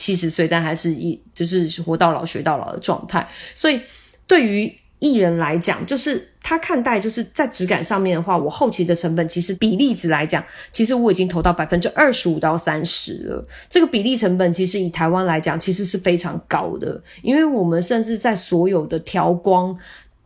[0.00, 3.28] 七十岁，但还是一就是活到老学到老的状态。
[3.52, 3.80] 所以
[4.28, 13.44] 对于艺人来讲，就是他看待就是在质感上面的话，我后期的成本其实比例值来讲，其实我已经投到百分之二十五到三十了。
[13.68, 19.76] 这个比例成本其实以台湾来讲，其实是非常高的，因为我们甚至在所有的调光。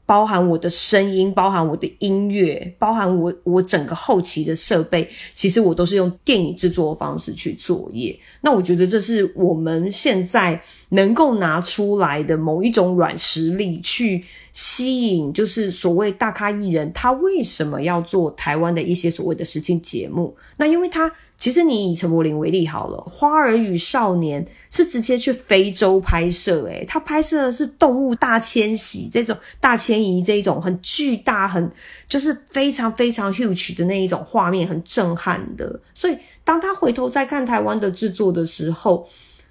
[0.05, 8.19] 包含我的声音，包含我的音乐，包含我我整个后期的设备，其实我都是用电影制作方式去作业。
[8.41, 20.37] 那我觉得这是我们现在能够拿出来的某一种软实力，去吸引就是所谓大咖艺人，他为什么要做台湾的一些所谓的实境节目？
[20.57, 21.11] 那因为他。
[21.43, 31.69] 其实你以陈柏霖为例好了，《花儿与少年》是直接去非洲拍摄，诶他拍摄的是动物大迁徙这种大迁移这一种很巨大、很
[32.09, 35.81] 就是非常非常 huge 的那一种画面，很震撼的。
[35.93, 39.05] 所以当他回头再看台湾的制作的时候，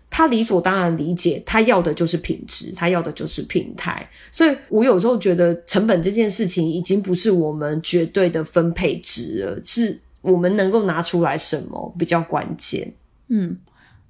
[0.09, 4.09] 他理所当然理解，他要的就是品质，他要的就是平台。
[4.31, 9.99] 所以我有时候觉得成本这件事情已经不是我们绝对的分配值了，是。
[10.21, 12.93] 我们能够拿出来什么比较关键？
[13.29, 13.57] 嗯，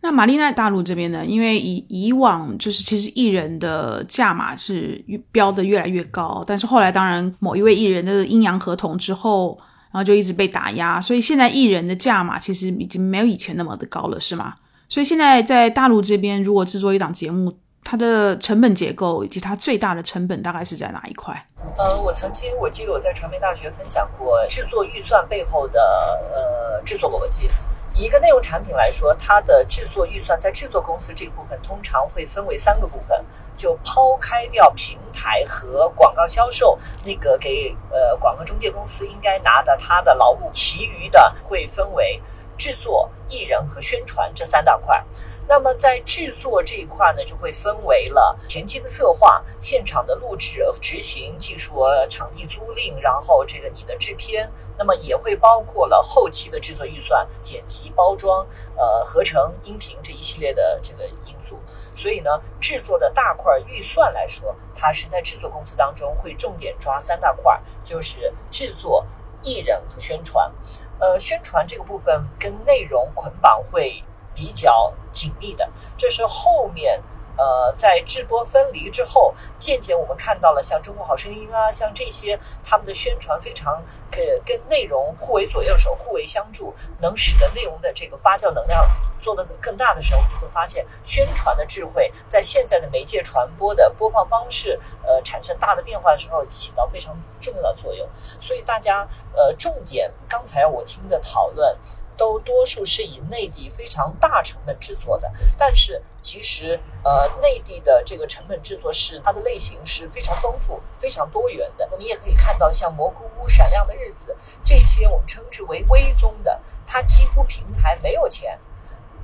[0.01, 1.25] 那玛丽娜大陆这边呢？
[1.25, 9.57] 因为以以往就是其实艺人的价码是标的越来越高，但是后来当然某一位艺人的阴阳合同之后，
[9.91, 14.55] 然后就一直被打压，所以现在艺人的价码其实已经没有以前那么的高了，是吗？
[14.89, 21.35] 所以现在在大陆这边，如果制作一档节目，它的成本结构以及它最大的成本大概是在哪一块？
[21.77, 27.49] 呃，我曾经我记得我在传媒大学分享过制作预算背后的呃制作逻辑。
[27.93, 33.25] 一个内容产品来说，它的制作预算在制作公司这个部分通常会分为三个部分，
[33.57, 42.21] 就抛开掉平台和广告销售那个给呃广告中介公司应该拿的它的劳务，其余的会分为
[42.57, 45.03] 制作、艺人和宣传这三大块。
[45.51, 58.47] 那么在制作这一块呢，就会分为了前期的策划、现场的录制、执行、技术、场地租赁，然后这个你的制片，那么也会包括了后期的制作预算、剪辑、包装、
[58.77, 61.59] 呃合成、音频这一系列的这个因素。
[61.93, 62.29] 所以呢，
[62.61, 69.05] 制作的大块预算来说，它是在制作公司当中会重点抓三大块，就是制作、
[69.41, 70.49] 艺人和宣传。
[70.97, 74.01] 呃，宣传这个部分跟内容捆绑会。
[74.41, 76.99] 比较紧密的，这是后面，
[77.37, 88.83] 呃，在直播分离之后，渐渐我们看到了像《中国好声音》啊，像这些他们的宣传非常，跟，跟内容互为左右手，互为相助，能使得内容的这个发酵能量
[89.19, 98.09] 做得更大的时候，你会发现宣传的智慧在现在的媒介传播的播放方式，呃，产生大的变化的时候，起到非常重要的作用。
[98.39, 101.77] 所以大家，呃，重点刚才我听的讨论。
[102.21, 111.89] 都多数是以内地非常大成本制作的，但是其实呃内地的这个成本制作是它的类型是非常丰富、非常多元的。
[111.91, 118.59] 我们也可以看到像蘑菇屋、闪亮的日子这些我们称之为微综的，它几乎平台没有钱。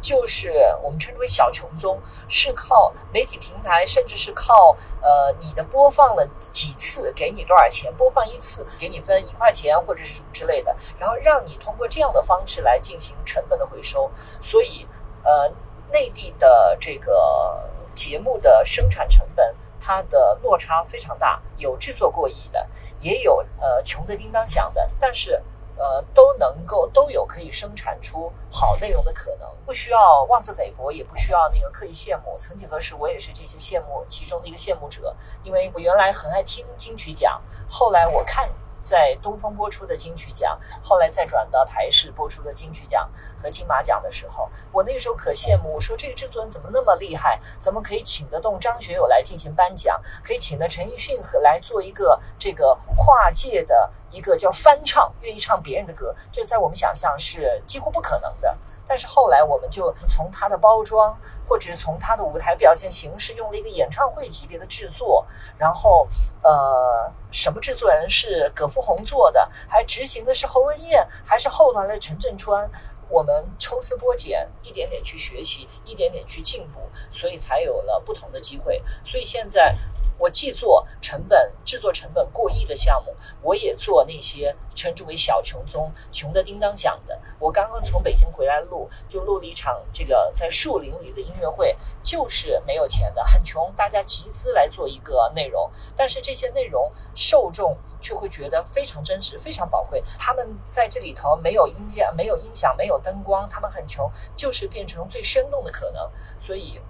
[0.07, 14.09] 就是我们称之为小琼中，是靠媒体平台，甚至是靠呃你的播放了几次，给你多少钱，播放一次给你分一块钱或者是什么之类的，然后让你通过这样的方式来进行成本的回收。
[14.41, 14.87] 所以
[15.23, 15.51] 呃
[15.91, 22.65] 内地的这个节目的生产成本，它的落差非常大，有制作过亿的，
[23.01, 25.43] 也有呃穷的叮当响的，但是。
[25.77, 32.35] 呃，都能够都有可以生产出好内容的可能，不需要妄自菲薄，也不需要那个刻意羡慕。
[32.37, 38.49] 曾几何时，我也是这些羡慕其中的一个羡慕者，因为我原来很爱听金曲奖，后来我看。
[38.87, 58.57] 在东风播出的金曲奖，后来再转到台视播出的金曲奖和金马奖的时候，我那个时候可羡慕，我说这个制作人怎么那么厉害，怎么可以请得动张学友来进行颁奖，可以请得陈奕迅和来做一个这个跨界的一个叫翻唱，愿意唱别人的歌，这在我们想象是几乎不可能的。
[58.87, 61.15] 但是后来我们就从它的包装，
[61.47, 65.25] 或者是从它的舞台表现形式，用了一个演唱会级别的制作，
[65.57, 66.07] 然后
[66.41, 72.69] 呃，什么制作人是葛福洪做的，还执行的是侯文艳，还是后来的陈振川。
[73.09, 78.83] 我们抽丝剥茧，一点点去学习，一点点去进步，所以才有了不同的机会。
[79.05, 79.75] 所以现在。
[80.17, 87.19] 我既做成本制作成本过亿的项目，我也做那些称之为小穷中、穷的叮当响的。
[87.39, 100.03] 我刚刚从北京回来录，就录了一场这个在树林里的音乐会，就是没有钱的，很穷，大家集资来做一个内容，但是这些内容受众却会觉得非常真实、非常宝贵。
[100.17, 106.09] 他们在这里头没有音响、没有音响、没有灯光，他们很穷，就是变成最生动的可能。
[106.39, 106.81] 所以。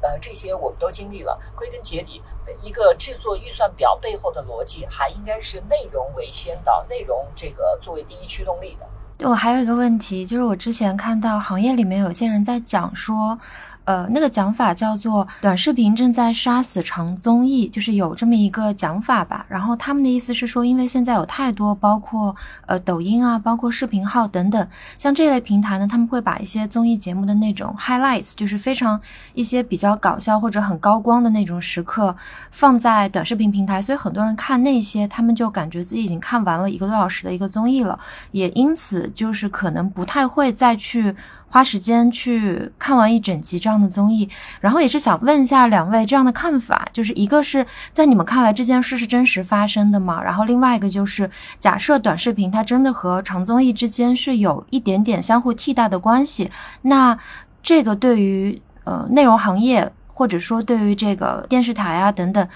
[0.00, 1.38] 呃，这些我们都经历了。
[1.54, 2.22] 归根结底，
[2.62, 8.86] 一个制作预算表背后的逻辑，还应该是内容为先导，内容这个作为第一驱动力的。
[9.18, 13.38] 对我还有一个问题，就是我之前看到行业里面有些人在讲说。
[13.86, 19.46] 呃，那个讲法叫做短视频正在杀死长综艺，就是有这么一个讲法吧。
[19.48, 22.34] 然后他们的意思是说，因为现在有太多，包括
[22.66, 24.68] 呃抖音啊，包括视频号等等，
[24.98, 29.00] 像这类平台呢，他们会把一些综艺节目的那种 highlights，就是非常
[29.34, 32.14] 一些比较搞笑或者很高光的那种时刻，
[32.50, 37.96] 放在短视频平台，所以很多人看那些，他们就感觉自己已经看完了一个多小时的一个综艺了，
[38.32, 41.14] 也因此就是可能不太会再去。
[41.48, 44.28] 花时间去看完一整集这样的综艺，
[44.60, 50.22] 然后也是想问一下两位这样的看法，就是一个是在你们看来这件事是真实发生的吗？
[50.22, 56.50] 然后另外一个就是假设短视频它真的和长综艺之间是有一点点相互替代的关系，
[56.82, 57.16] 那
[57.62, 62.46] 这个对于呃内容行业或者说对于这个电视台啊等等，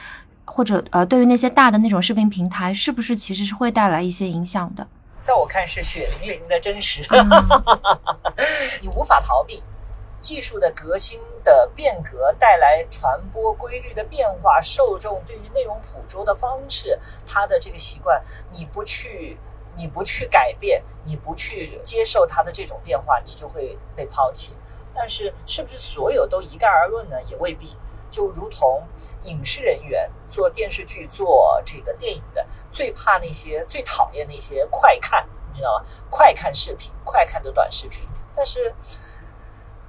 [0.45, 4.87] 或者呃对于那些大的那种视频平台，是不是其实是会带来一些影响的？
[5.23, 7.03] 在我看是血淋淋的真实，
[8.81, 9.63] 你无法逃避。
[10.21, 19.39] 技术的革新的变革带来传播规律的变化，受众对于内容捕捉的方式，他的这个习惯，你不去，
[19.77, 24.53] 你不去改变，你不去接受他的这种变化，你就会被抛弃。
[24.95, 27.17] 但是，是不是所有都一概而论呢？
[27.23, 27.75] 也未必。
[28.11, 28.83] 就如同
[29.25, 35.85] 影视人员做电视剧、做这个电影的，最怕那些、最讨厌那些快看，你知道吗？
[36.11, 38.75] 快看视频、快看的短视频，但是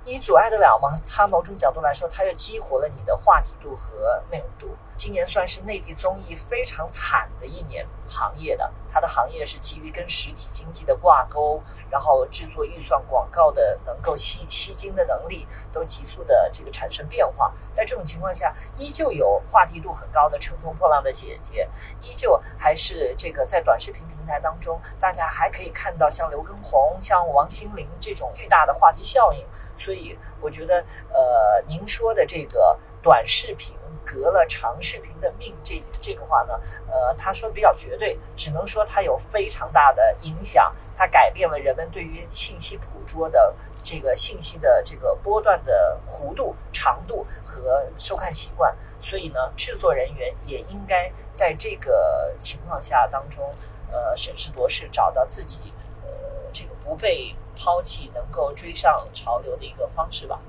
[0.04, 1.00] 你阻碍得了吗？
[1.06, 4.76] 它某种角度来说，它又激活了你的话题度和内容度。
[5.02, 17.52] 今年算是内地综艺非常惨的一年，行业的它的行业是基于跟实体经济的挂钩，然后制作预算广告的能够吸吸金的能力都急速的这个产生变化。
[17.72, 21.68] 在这种情况下，依旧有话题度很高的《乘风破浪的姐姐》，
[22.08, 29.44] 依旧还是这个在短视频平台当中，大家还可以看到像刘畊宏、像王心凌这种巨大的话题效应。
[29.80, 33.76] 所以，我觉得，呃，您说的这个短视频。
[34.06, 48.76] 革了长视频的命，这这个话呢，呃，他说的比较绝对，只能说它有非常大的影响，它改变了人们对于信息捕捉的这个信息的这个波段的弧度、长度和收看习惯。
[49.00, 53.54] 所以呢，制作人员也应该在这个情况下当中，
[53.92, 55.74] 呃，审时度势，找到自己
[56.04, 56.12] 呃
[56.54, 60.40] 这个不被抛弃、能够追上潮流的一个方式吧。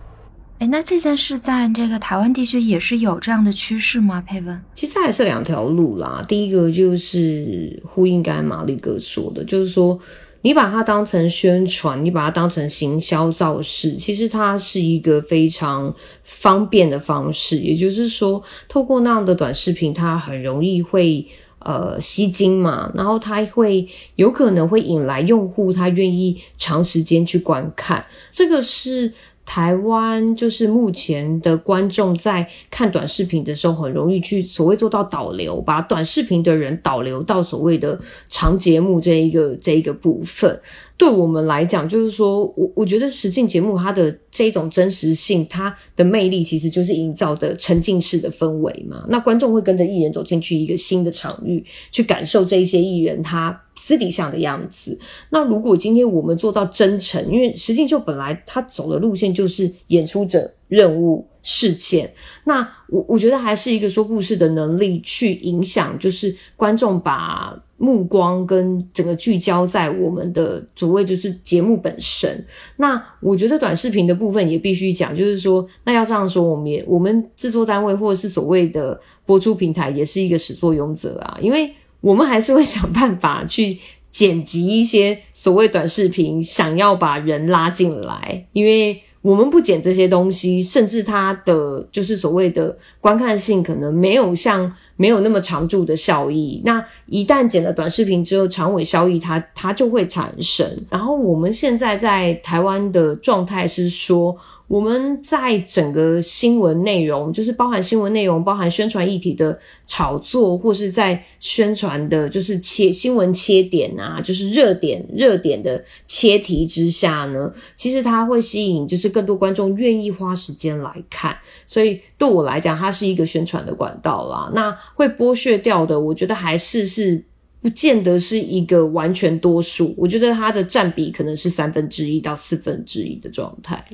[0.63, 4.23] 哎，那这件事在这个台湾地区也是有这样的趋势吗？
[4.25, 6.25] 佩文，其实还是两条路啦。
[6.29, 9.99] 第一个就是呼应刚才马力哥说的，就是说
[10.43, 15.93] 你把它当成宣传，你把它当成行销造势，其实它是一个非常
[16.23, 17.59] 方便的方式。
[17.59, 21.27] 也就是说，透过那样的短视频，它很容易会
[21.59, 28.07] 呃吸睛嘛，然后它会有可能会引来用户，他愿意长时间去观看。
[28.31, 29.13] 这个是。
[29.55, 38.01] 台湾就是目前的观众在看短视频的时候，很容易去所谓做到导流，把短视频的人导流到所谓的
[38.31, 40.59] 长节目这一个这一个部分。
[41.03, 49.05] 对我们来讲，就是说我我觉得实境节目它的这一种真实性，它的魅力其实就是营造的沉浸式的氛围嘛。
[49.09, 54.97] 那观众会跟着艺人走进去一个新的场域，去感受这一些艺人他私底下的样子。
[55.31, 61.27] 那如果今天我们做到真诚，因为实境秀本来他走的路线就是演出者任务。
[61.43, 62.13] 事件，
[62.45, 72.45] 那我我觉得还是一个说故事的能力去影响，就是观众把目光跟整个聚焦在我们的所谓就是节目本身。
[72.77, 83.79] 那我觉得短视频的部分也必须讲，就是说，那要这样说，我们也我们制作单位或者是所谓的播出平台也是一个始作俑者啊，因为我们还是会想办法去。
[84.13, 89.03] 剪辑一些所谓短视频，想要把人拉进来，因为。
[89.23, 96.61] 我们不剪这些东西，甚至它的就是所谓的观看性可能没有像没有那么长驻的效益。
[96.65, 100.67] 那一旦剪了短视频之后，长尾效益它它就会产生。
[100.91, 104.37] 然后我们现在在台湾的状态是说。
[104.69, 121.37] 我们在整个新闻内容，就是包含新闻内容、包含宣传议题的炒作，或是在宣传的，就是切新闻切点啊，就是热点热点的切题之下呢，其实它会吸引就是更多观众愿意花时间来看，
[121.67, 124.51] 所以对我来讲，它是一个宣传的管道啦。
[124.55, 127.23] 那会剥削掉的，我觉得还是是
[127.61, 133.85] 不见得是一个完全多数，我觉得它的占比可能是三分之一到四分之一的状态。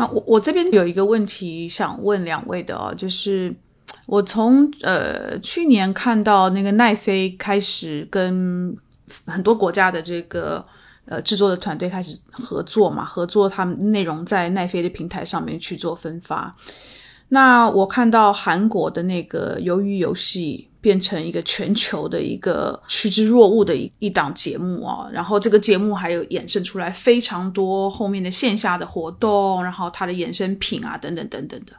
[0.00, 3.54] 啊，我我这边有一个问题想问两位的哦，就是
[4.06, 8.74] 我从呃去年看到那个奈飞开始跟
[9.26, 10.64] 很多国家的这个
[11.04, 16.50] 呃制作的团队开始合作嘛，合作他们内容在奈飞的平台上面去做分发。
[17.28, 20.69] 那我看到韩国的那个鱿鱼游戏。
[20.80, 31.72] 变成一个全球的一个趋之若鹜的一一档节目啊，然后这个节目还有衍生出来非常多后面的线下的活动，然后它的衍生品啊等等等等的。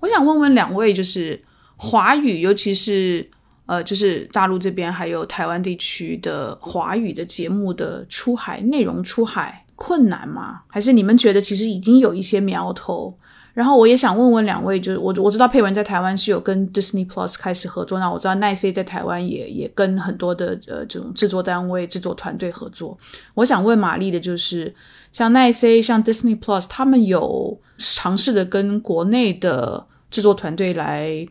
[0.00, 1.40] 我想问问两位，就是
[1.76, 3.26] 华语，尤其是
[3.66, 10.60] 呃，就是大陆这边还有台湾地区的华语的节目的出海内容出海困难吗？
[10.68, 13.18] 还是你们觉得其实已经有一些苗头？
[13.58, 22.96] 然后我也想问问两位，就是我我知道佩文在台湾是有跟 Disney Plus 开始合作，那我知道奈飞在台湾也也跟很多的呃这种制作单位、制作团队合作。
[23.34, 24.72] 我想问玛丽的就是，
[25.12, 31.26] 像奈飞、像 Disney Plus，他们有尝试的跟国内的制作团队来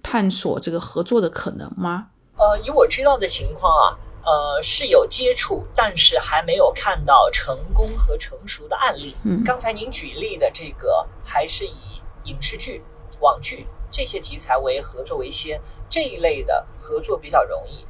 [0.00, 2.06] 探索这个合作的可能吗？
[2.36, 3.98] 呃，以我知道的情况啊。
[4.28, 9.16] 呃，是有接触，但是还没有看到成功和成熟的案例。
[9.24, 12.84] 嗯，刚才您举例的这个，还是以影视剧、
[13.20, 15.58] 网剧这些题材为合作为先，
[15.88, 17.86] 这一类的合作比较容易，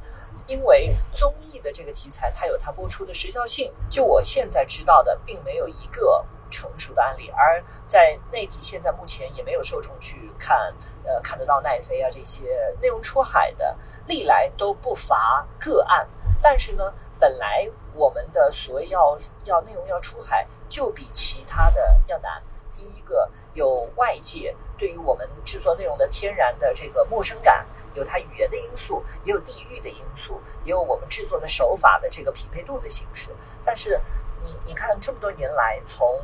[0.47, 3.69] 因为综艺的这个题材它有它播出的时效性。
[3.89, 6.25] 就我现在知道的，并没有一个。
[6.49, 10.73] 成熟的案例，而在内地现在目前也没有受众去看，
[11.03, 13.77] 呃，看得到奈飞啊这些内容出海的，
[14.07, 16.07] 历来都不乏个案。
[16.41, 22.41] 但是呢，本来我们的所谓要要内容要出海，就比其他的要难。
[22.73, 33.35] 第一个，有外界对于我们制作内容的天然的这个陌生感，有它语言的因素，也有地域的因素，也有我们制作的手法的这个匹配度的形式。
[33.65, 33.99] 但是
[34.41, 36.21] 你你看这么多年来，从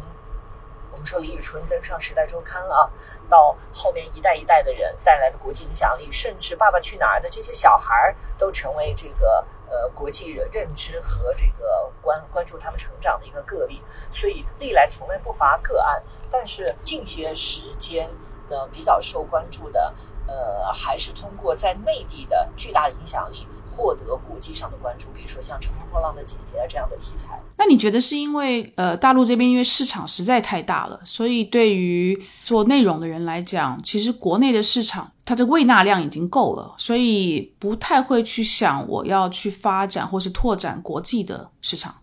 [0.96, 2.90] 我们说李宇春登上《时代周刊》了啊，
[3.28, 13.82] 到后面一代一代的人带来的国际影响力，甚至《爸爸去哪儿》的这些小孩儿都成为这个呃国际认知和这个关关注他们成长的一个个例。
[14.14, 18.10] 所以历来从来不乏个案，但是近些时间
[18.50, 19.94] 呢比较受关注的，
[20.28, 23.46] 呃，还是通过在内地的巨大影响力。
[23.76, 27.38] 获得国际上的关注，比如说像《乘风破浪的姐姐》这样的题材。
[27.58, 41.94] 那你觉得是因为呃大陆这边因为市场实在太大了，所以对于做内容的人来讲，其实国内的市场它的喂纳量已经够了，所以不太会去想我要去发展或是拓展国际的市场，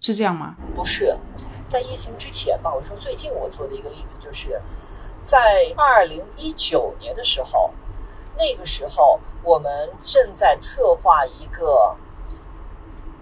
[0.00, 0.56] 是这样吗？
[0.74, 1.16] 不是，
[1.66, 4.60] 在疫情之前吧，我说最近我做的一个例子就是
[5.22, 5.38] 在
[5.76, 7.70] 二零一九年的时候。
[8.36, 11.96] 那个时候，我们正在策划一个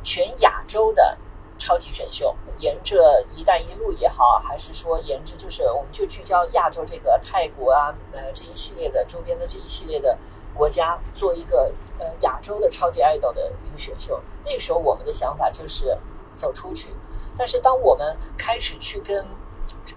[0.03, 1.19] 全亚洲的
[1.59, 10.17] 超级选秀，沿着“一带一路”也好，还是说沿着就是我们就聚焦亚洲这个泰国啊，呃这一系列的周边的这一系列的
[10.55, 14.21] 国家，做一个呃亚洲的超级爱豆的一个选秀。
[14.45, 15.97] 那时候我们的想法就是
[16.35, 16.95] 走出去，
[17.37, 19.27] 但是当我们开始去跟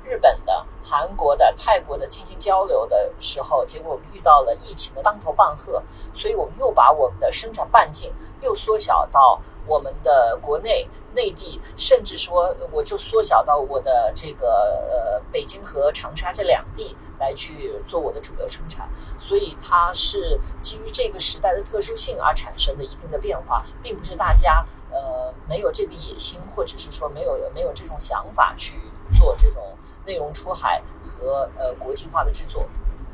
[0.03, 5.81] 日本的、韩国的、泰国的进行交流的时候，结果我们遇到了疫情的当头棒喝，
[6.13, 14.47] 所以我们又把我们的生产半径又缩小到我们的国内、内地，甚至说我就缩小到我的这个
[14.89, 18.89] 呃北京和长沙这两地来去做我的主流生产。
[19.17, 28.75] 所以它是基于这个时代的特殊性而产生的一定的变化，并不是大家呃没有这个野心，或者是说没有没有这种想法去。
[29.13, 29.61] 做这种
[30.05, 32.65] 内容出海和呃国际化的制作，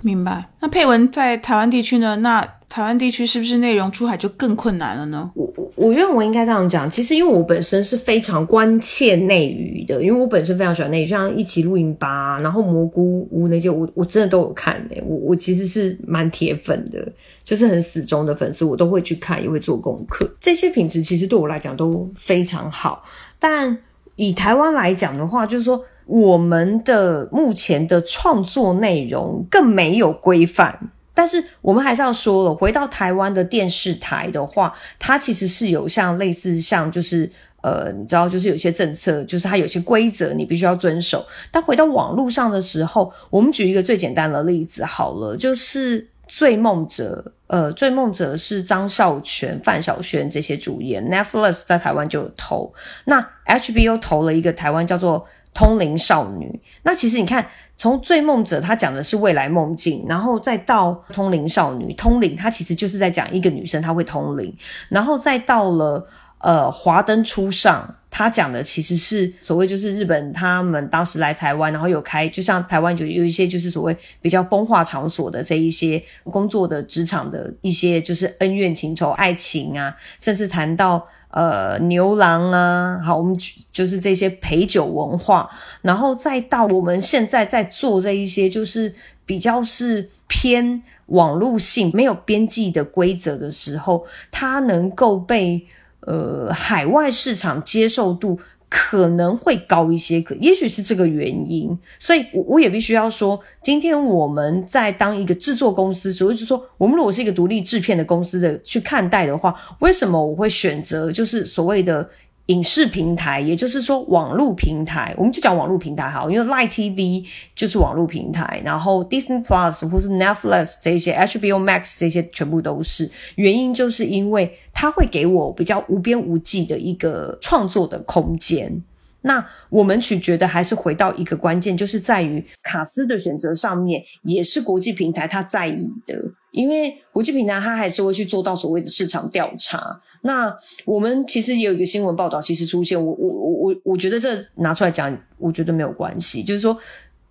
[0.02, 0.50] 明白。
[0.60, 2.16] 那配文在台湾地区呢？
[2.18, 5.32] 那台湾地区是不是内容出海就更困难了呢？
[5.34, 17.12] 我我我认为应该这样讲，其实因为我本身是非常关切内娱的，因为我本身非常喜欢内娱，像一起露营吧，然后蘑菇屋那些，我我真的都有看诶、我我其实是蛮铁粉的，
[17.44, 20.30] 就是很死忠的粉丝，我都会去看，也会做功课。
[20.40, 23.04] 这些品质其实对我来讲都非常好，
[23.40, 23.76] 但
[24.20, 30.92] 以台湾来讲的话，就是说我们的目前的创作内容更没有规范。
[31.14, 37.32] 但是我们还是要说了，回到台湾的电视台的话，它其实是有像类似像就是
[37.62, 41.26] 呃，你知道，就是有些政策，就是它有些规则你必须要遵守。
[41.50, 47.26] 但回到网络上的时候，我们举一个最简单的例子好了，就是《醉梦者》。
[47.48, 52.74] 呃，《醉梦者》是张孝全、范晓萱这些主演，Netflix 在台湾就有投，
[53.06, 55.20] 那 HBO 投了一个台湾叫做
[55.54, 56.46] 《通灵少女》。
[56.84, 57.46] 那其实你看。
[57.82, 64.54] 从《醉梦者》他讲的是未来梦境，然后再到《通灵少女》，通灵它其实就是在讲一个女生她会通灵，
[64.90, 66.06] 然后再到了
[66.40, 81.08] 呃《华灯初上》，他讲的其实是所谓就是日本他们当时来台湾，然后有开就像台湾就有一些就是所谓比较风化场所的这一些工作的职场的一些就是恩怨情仇、爱情啊，甚至谈到。
[81.32, 83.38] 呃，牛郎啊，好，我们
[83.72, 85.48] 就是这些陪酒文化，
[85.84, 88.92] 然后再到我们现在在做这一些，就是
[89.28, 95.64] 比较是偏网络性、没有边际的规则的时候，它能够被
[96.10, 98.40] 呃海外市场接受度。
[98.72, 112.08] 可能会高一些，可也许是这个原因，所以，我我也必须要说，今天我们在当一个制作公司，所以就是说，我们如果是一个独立制片的公司的去看待的话，为什么我会选择就是所谓的？
[112.50, 117.24] 影视平台，也就是说网络平台，我们就讲网络平台好，因为 Live TV
[117.54, 123.10] 就是网络平台，然后 Disney Plus 或是 Netflix 这些，HBO Max 这些全部都是。
[123.36, 128.84] 原因就是因为它会给我比较无边无际的一个创作的空间。
[129.22, 136.18] 那我们取决的还是回到一个关键，就是在于卡斯的选择上面，也是国际平台它在意的，
[136.52, 140.02] 因为国际平台它还是会去做到所谓的市场调查。
[140.22, 140.54] 那
[140.86, 146.44] 我们其实也有一个新闻报道，其实出现，我我我我我觉得这拿出来讲，我觉得没有关系。
[146.44, 146.78] 就是说，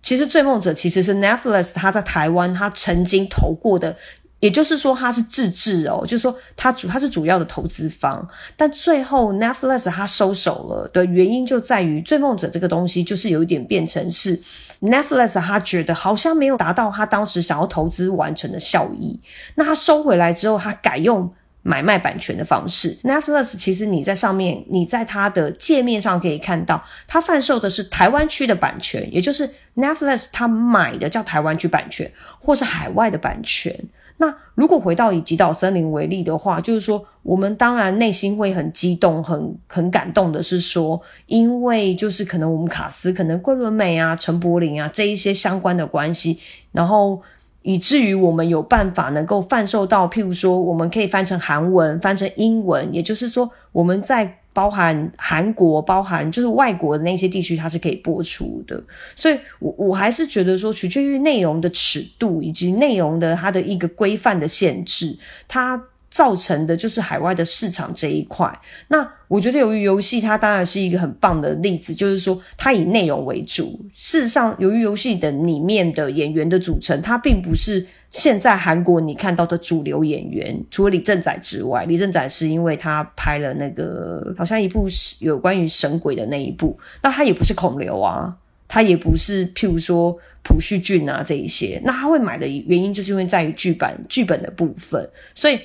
[0.01, 3.95] 其实《追梦者》其实是 Netflix 他在台湾他曾经投过的，
[4.39, 14.41] 也就是说他是自制哦，就是说他主他是主要的投资方，但最后 Netflix 他收手了的原因就在于《追梦者》这个东西就是有一点变成是
[14.81, 19.19] Netflix 他觉得好像没有达到他当时想要投资完成的效益，
[19.53, 21.31] 那他收回来之后，他改用。
[21.69, 33.71] 买卖版权的方式，Netflix 其实你在上面，你在它的界面上可以看到，它贩售的是台湾区的版权，也就是 Netflix 它买的叫台湾区版权，或是海外的版权。
[34.17, 46.39] 那如果回到以极岛森林为例的话，就是说，我们当然内心会很激动、很很感动的是说，因为就是可能我们卡斯，可能桂纶镁啊、陈柏霖啊这一些相关的关系，
[46.71, 47.21] 然后。
[47.61, 58.81] 以至于我们有办法能够贩售到，譬如说，我们可以翻成韩文、翻成英文，也就是说，我们在包含韩国、包含就是外国的那些地区，它是可以播出的。
[59.15, 65.17] 所以，我我还是觉得说，取决于内容的尺度以及内容的它的一个规范的限制，
[65.47, 65.81] 它。
[66.09, 68.51] 造成的就是海外的市场这一块。
[68.87, 73.79] 那我觉得，由于游戏它当然是一个很棒的例子，就是说它以内容为主。
[73.93, 84.87] 事实上，由于游戏的里面的演员的组成，它并不是现在韩国你看到的主流演员，除了李正宰之外，李正宰是因为他拍了那个好像一部
[85.19, 88.35] 有关于神鬼的那一部，那他也不是孔刘啊，
[88.67, 91.79] 他也不是譬如说朴叙俊啊这一些。
[91.85, 95.59] 那他会买的原因，就是因为在于剧本剧本的部分，所以。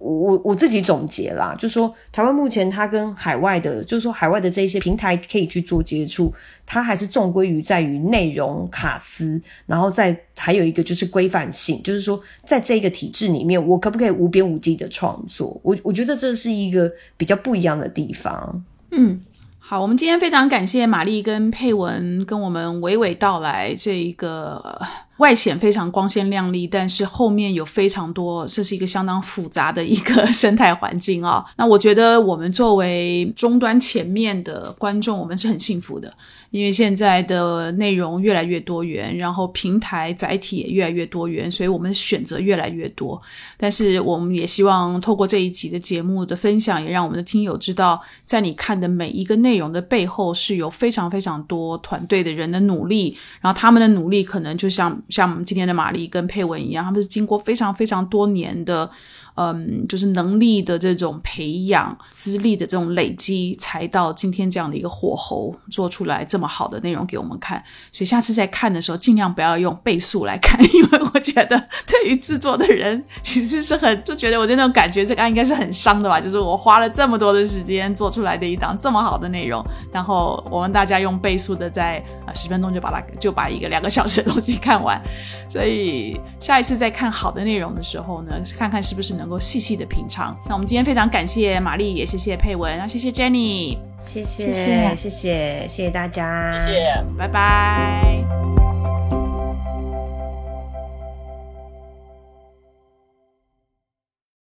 [0.00, 6.32] 我我自己总结啦，就说台湾目前它跟海外的，就是说海外的这些平台可以去做接触，
[6.64, 15.60] 它还是重归于在于内容卡司，然后再还有一个就是规范性，就是说在这个体制里面，我可不可以无边无际的创作？
[15.62, 18.64] 我我觉得这是一个比较不一样的地方。
[18.90, 19.20] 嗯。
[19.62, 24.80] 好，我们今天非常感谢玛丽跟佩文跟我们娓娓道来这一个
[25.20, 31.44] 外显非常光鲜亮丽，但是后面有非常多，这是一个相当复杂的一个 生态环境啊。
[31.56, 36.12] 那我觉得我们作为终端前面的观众，我们是很幸福的。
[36.50, 43.20] 因为现在的内容越来越多元，然后平台载体也越来越多元，所以我们选择越来越多。
[43.56, 53.16] 但是我们也希望透过这一集的节目的分享，也让我们的听友知道，在你看的每一个内容的背后，是有非常非常多团队的人的努力。
[53.40, 58.90] 然后他们的努力可能就像像我们今天的玛丽跟佩文一样，他们是经过非常非常多年的。
[59.36, 67.62] 嗯，就是能力的这种培养、资历的这种累积，才到今天这样的一个火候，做出来这么好的内容给我们看。
[67.90, 76.20] 所以下次再看的时候，尽量不要用倍速来看，因为我觉得对于制作的人其实是很就觉得我就那种感觉，这个应该是很伤的吧。
[76.20, 85.00] 就是我花了这么多的时间做出来的一档这么好的内容，然后我们大家用倍速的在呃十分钟就把它就把一个两个小时的东西看完。
[85.48, 89.29] 所以下一次再看好的内容的时候呢，看看是不是能。
[89.30, 90.36] 够细细的品尝。
[90.46, 98.89] 那我们今天非常感谢玛丽，也谢谢佩文，然后谢谢 Jenny，谢谢谢谢谢谢谢谢大家，谢谢，拜拜。